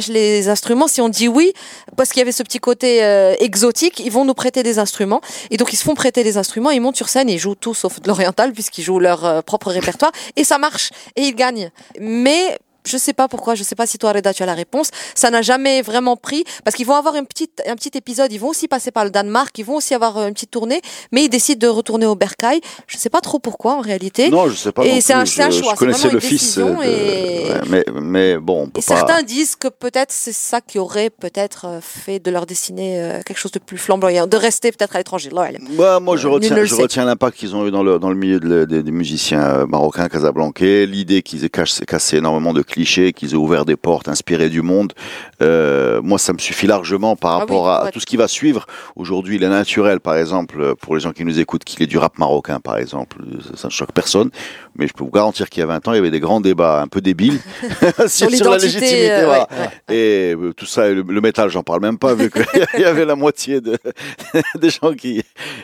Les 0.09 0.49
instruments. 0.49 0.87
Si 0.87 1.01
on 1.01 1.09
dit 1.09 1.27
oui, 1.27 1.53
parce 1.95 2.09
qu'il 2.09 2.19
y 2.19 2.21
avait 2.21 2.31
ce 2.31 2.43
petit 2.43 2.59
côté 2.59 3.03
euh, 3.03 3.35
exotique, 3.39 3.99
ils 3.99 4.11
vont 4.11 4.25
nous 4.25 4.33
prêter 4.33 4.63
des 4.63 4.79
instruments. 4.79 5.21
Et 5.51 5.57
donc 5.57 5.73
ils 5.73 5.77
se 5.77 5.83
font 5.83 5.95
prêter 5.95 6.23
des 6.23 6.37
instruments, 6.37 6.71
ils 6.71 6.81
montent 6.81 6.95
sur 6.95 7.09
scène 7.09 7.29
ils 7.29 7.39
jouent 7.39 7.55
tout 7.55 7.73
sauf 7.73 8.01
de 8.01 8.07
l'oriental 8.07 8.53
puisqu'ils 8.53 8.83
jouent 8.83 8.99
leur 8.99 9.25
euh, 9.25 9.41
propre 9.41 9.71
répertoire 9.71 10.11
et 10.35 10.43
ça 10.43 10.57
marche 10.57 10.91
et 11.15 11.23
ils 11.23 11.35
gagnent. 11.35 11.71
Mais 11.99 12.57
je 12.87 12.97
sais 12.97 13.13
pas 13.13 13.27
pourquoi, 13.27 13.55
je 13.55 13.63
sais 13.63 13.75
pas 13.75 13.85
si 13.85 13.97
toi 13.97 14.11
Reda 14.13 14.33
tu 14.33 14.43
as 14.43 14.45
la 14.45 14.53
réponse. 14.53 14.89
Ça 15.15 15.29
n'a 15.29 15.41
jamais 15.41 15.81
vraiment 15.81 16.15
pris 16.15 16.43
parce 16.63 16.75
qu'ils 16.75 16.85
vont 16.85 16.95
avoir 16.95 17.15
une 17.15 17.25
petite, 17.25 17.61
un 17.67 17.75
petit 17.75 17.91
épisode. 17.95 18.31
Ils 18.31 18.39
vont 18.39 18.49
aussi 18.49 18.67
passer 18.67 18.91
par 18.91 19.03
le 19.03 19.11
Danemark, 19.11 19.57
ils 19.57 19.65
vont 19.65 19.75
aussi 19.75 19.93
avoir 19.93 20.17
une 20.25 20.33
petite 20.33 20.51
tournée, 20.51 20.81
mais 21.11 21.23
ils 21.25 21.29
décident 21.29 21.59
de 21.67 21.71
retourner 21.71 22.05
au 22.05 22.15
Bercail. 22.15 22.61
Je 22.87 22.97
sais 22.97 23.09
pas 23.09 23.21
trop 23.21 23.39
pourquoi 23.39 23.73
en 23.75 23.81
réalité. 23.81 24.29
Non, 24.29 24.49
je 24.49 24.55
sais 24.55 24.71
pas. 24.71 24.85
Et 24.85 25.01
c'est 25.01 25.13
un- 25.13 25.25
choix, 25.25 25.49
Je 25.49 25.75
connaissais 25.75 26.09
le 26.09 26.19
fils. 26.19 26.41
décision 26.41 26.77
de- 26.79 26.83
et- 26.83 27.43
ouais, 27.51 27.61
mais, 27.69 27.85
mais 28.01 28.37
bon, 28.37 28.63
on 28.63 28.67
peut 28.69 28.79
Et 28.81 28.85
pas. 28.85 28.95
certains 28.97 29.21
disent 29.23 29.55
que 29.55 29.67
peut-être 29.67 30.11
c'est 30.11 30.31
ça 30.33 30.61
qui 30.61 30.79
aurait 30.79 31.09
peut-être 31.09 31.65
euh, 31.65 31.79
fait 31.81 32.19
de 32.19 32.31
leur 32.31 32.45
destinée 32.45 32.99
euh, 33.01 33.21
quelque 33.25 33.37
chose 33.37 33.51
de 33.51 33.59
plus 33.59 33.77
flamboyant, 33.77 34.25
de 34.27 34.37
rester 34.37 34.71
peut-être 34.71 34.95
à 34.95 34.99
l'étranger. 34.99 35.29
Ouais, 35.33 35.99
moi, 35.99 36.15
je 36.17 36.27
Euh, 36.27 36.31
retiens, 36.31 36.63
je 36.63 36.75
retiens 36.75 37.03
l'impact 37.05 37.37
qu'ils 37.37 37.55
ont 37.55 37.67
eu 37.67 37.71
dans 37.71 37.83
le, 37.83 37.99
dans 37.99 38.09
le 38.09 38.15
milieu 38.15 38.39
de 38.39 38.65
des, 38.65 38.91
musiciens 38.91 39.41
euh, 39.41 39.65
marocains, 39.67 40.07
casablancais, 40.07 40.85
l'idée 40.85 41.21
qu'ils 41.21 41.43
aient 41.43 41.49
cassé, 41.49 41.85
cassé 41.85 42.17
énormément 42.17 42.53
de 42.53 42.61
clichés, 42.77 43.11
qu'ils 43.11 43.31
aient 43.31 43.35
ouvert 43.35 43.65
des 43.65 43.75
portes, 43.75 44.07
inspiré 44.07 44.49
du 44.49 44.61
monde. 44.61 44.93
Euh, 45.41 45.99
moi, 46.03 46.19
ça 46.19 46.31
me 46.31 46.37
suffit 46.37 46.67
largement 46.67 47.15
par 47.15 47.31
Ah 47.31 47.37
rapport 47.39 47.63
oui, 47.65 47.71
à, 47.71 47.87
à 47.87 47.91
tout 47.91 47.99
ce 47.99 48.05
qui 48.05 48.17
va 48.17 48.27
suivre. 48.27 48.67
Aujourd'hui, 48.95 49.37
il 49.37 49.43
est 49.43 49.49
naturel, 49.49 49.99
par 49.99 50.15
exemple, 50.15 50.75
pour 50.75 50.93
les 50.95 51.01
gens 51.01 51.11
qui 51.11 51.25
nous 51.25 51.39
écoutent, 51.39 51.63
qu'il 51.63 51.81
est 51.81 51.87
du 51.87 51.97
rap 51.97 52.19
marocain, 52.19 52.59
par 52.59 52.77
exemple. 52.77 53.17
Ça 53.55 53.67
ne 53.67 53.71
choque 53.71 53.93
personne. 53.93 54.29
Mais 54.77 54.87
je 54.87 54.93
peux 54.93 55.03
vous 55.03 55.11
garantir 55.11 55.49
qu'il 55.49 55.61
y 55.61 55.63
a 55.63 55.67
20 55.67 55.87
ans, 55.87 55.93
il 55.93 55.95
y 55.95 55.99
avait 55.99 56.11
des 56.11 56.19
grands 56.19 56.41
débats 56.41 56.81
un 56.81 56.87
peu 56.87 57.01
débiles 57.01 57.39
sur, 58.07 58.29
sur 58.31 58.51
la 58.51 58.57
légitimité. 58.57 59.11
euh, 59.11 59.25
voilà. 59.25 59.47
ouais, 59.51 59.57
ouais. 59.89 59.95
Et 59.95 60.35
euh, 60.35 60.53
tout 60.53 60.65
ça, 60.65 60.89
le, 60.89 61.03
le 61.07 61.21
métal, 61.21 61.49
j'en 61.49 61.63
parle 61.63 61.81
même 61.81 61.97
pas, 61.97 62.13
vu 62.13 62.29
qu'il 62.29 62.81
y 62.81 62.83
avait 62.83 63.05
la 63.05 63.15
moitié 63.15 63.61
de, 63.61 63.77
des 64.59 64.69
gens 64.69 64.93
qui, 64.93 65.21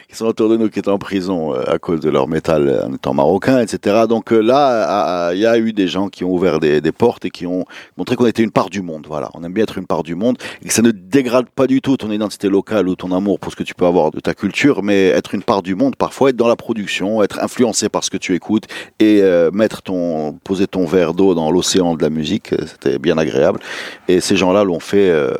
qui 0.09 0.15
sont 0.15 0.25
autour 0.25 0.49
de 0.49 0.57
nous 0.57 0.69
qui 0.69 0.79
étaient 0.79 0.89
en 0.89 0.97
prison 0.97 1.53
euh, 1.53 1.63
à 1.67 1.79
cause 1.79 1.99
de 1.99 2.09
leur 2.09 2.27
métal 2.27 2.83
en 2.87 2.93
étant 2.93 3.13
marocain, 3.13 3.59
etc. 3.59 4.05
Donc 4.07 4.31
là, 4.31 5.31
il 5.33 5.39
y 5.39 5.45
a 5.45 5.57
eu 5.57 5.73
des 5.73 5.87
gens 5.87 6.09
qui 6.09 6.23
ont 6.23 6.31
ouvert 6.31 6.59
des, 6.59 6.81
des 6.81 6.91
portes 6.91 7.25
et 7.25 7.29
qui 7.29 7.45
ont 7.45 7.65
montré 7.97 8.15
qu'on 8.15 8.25
était 8.25 8.43
une 8.43 8.51
part 8.51 8.69
du 8.69 8.81
monde. 8.81 9.05
Voilà, 9.07 9.29
on 9.33 9.43
aime 9.43 9.53
bien 9.53 9.63
être 9.63 9.77
une 9.77 9.87
part 9.87 10.03
du 10.03 10.15
monde 10.15 10.37
et 10.63 10.67
que 10.67 10.73
ça 10.73 10.81
ne 10.81 10.91
dégrade 10.91 11.49
pas 11.49 11.67
du 11.67 11.81
tout 11.81 11.97
ton 11.97 12.11
identité 12.11 12.49
locale 12.49 12.87
ou 12.87 12.95
ton 12.95 13.11
amour 13.11 13.39
pour 13.39 13.51
ce 13.51 13.55
que 13.55 13.63
tu 13.63 13.75
peux 13.75 13.85
avoir 13.85 14.11
de 14.11 14.19
ta 14.19 14.33
culture, 14.33 14.83
mais 14.83 15.07
être 15.09 15.35
une 15.35 15.43
part 15.43 15.61
du 15.61 15.75
monde, 15.75 15.95
parfois 15.95 16.29
être 16.29 16.35
dans 16.35 16.47
la 16.47 16.55
production, 16.55 17.21
être 17.23 17.39
influencé 17.39 17.89
par 17.89 18.03
ce 18.03 18.09
que 18.09 18.17
tu 18.17 18.33
écoutes 18.35 18.65
et 18.99 19.02
euh, 19.21 19.51
mettre 19.51 19.81
ton, 19.81 20.33
poser 20.43 20.67
ton 20.67 20.85
verre 20.85 21.13
d'eau 21.13 21.33
dans 21.35 21.51
l'océan 21.51 21.95
de 21.95 22.01
la 22.01 22.09
musique, 22.09 22.53
euh, 22.53 22.57
c'était 22.65 22.97
bien 22.99 23.17
agréable. 23.17 23.59
Et 24.07 24.19
ces 24.21 24.35
gens-là 24.35 24.63
l'ont 24.63 24.79
fait, 24.79 25.09
euh, 25.09 25.33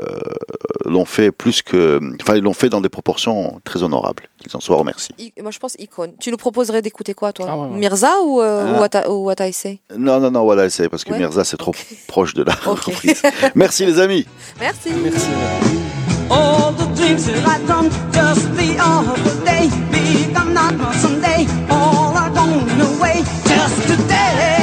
l'ont 0.86 1.06
fait 1.06 1.32
plus 1.32 1.62
que, 1.62 2.00
enfin, 2.22 2.36
ils 2.36 2.44
l'ont 2.44 2.54
fait 2.54 2.70
dans 2.70 2.82
des 2.82 2.90
proportions 2.90 3.60
très 3.64 3.84
honorables. 3.84 4.24
Qu'ils 4.42 4.56
en 4.56 4.60
soient 4.60 4.76
remerciés. 4.78 5.16
I- 5.20 5.34
Moi, 5.42 5.52
je 5.52 5.60
pense 5.60 5.76
icône. 5.80 6.12
Tu 6.20 6.30
nous 6.32 6.38
proposerais 6.38 6.82
d'écouter 6.82 7.14
quoi, 7.14 7.32
toi? 7.32 7.46
Ah 7.50 7.58
ouais, 7.58 7.68
ouais. 7.70 7.78
Mirza 7.78 8.12
ou, 8.26 8.42
euh, 8.42 8.74
Ah. 8.76 8.80
ou 8.80 8.84
Ata- 8.84 9.10
ou 9.10 9.30
Ataïsé 9.30 9.80
Non, 9.98 10.20
non, 10.20 10.32
non, 10.32 10.44
voilà, 10.44 10.70
c'est 10.70 10.90
parce 10.90 11.04
que 11.06 11.12
Ouais. 11.12 11.20
Mirza, 11.20 11.44
c'est 11.46 11.58
trop 11.58 11.74
proche 12.08 12.34
de 12.34 12.44
la 12.44 12.54
reprise. 12.54 13.22
Merci 13.56 13.86
les 13.86 14.00
amis. 14.00 14.26
Merci. 14.60 14.90
Merci. 15.02 15.28
All 16.30 16.74
the 16.76 16.88
dreams 16.96 17.26
that 17.26 17.46
I 17.46 17.60
done 17.68 17.90
just 18.12 18.48
the 18.56 18.78
other 18.82 19.16
day 19.46 19.70
become 19.92 20.54
not 20.54 20.74
my 20.78 20.94
away 23.04 23.24
just 23.46 23.88
today. 23.88 24.63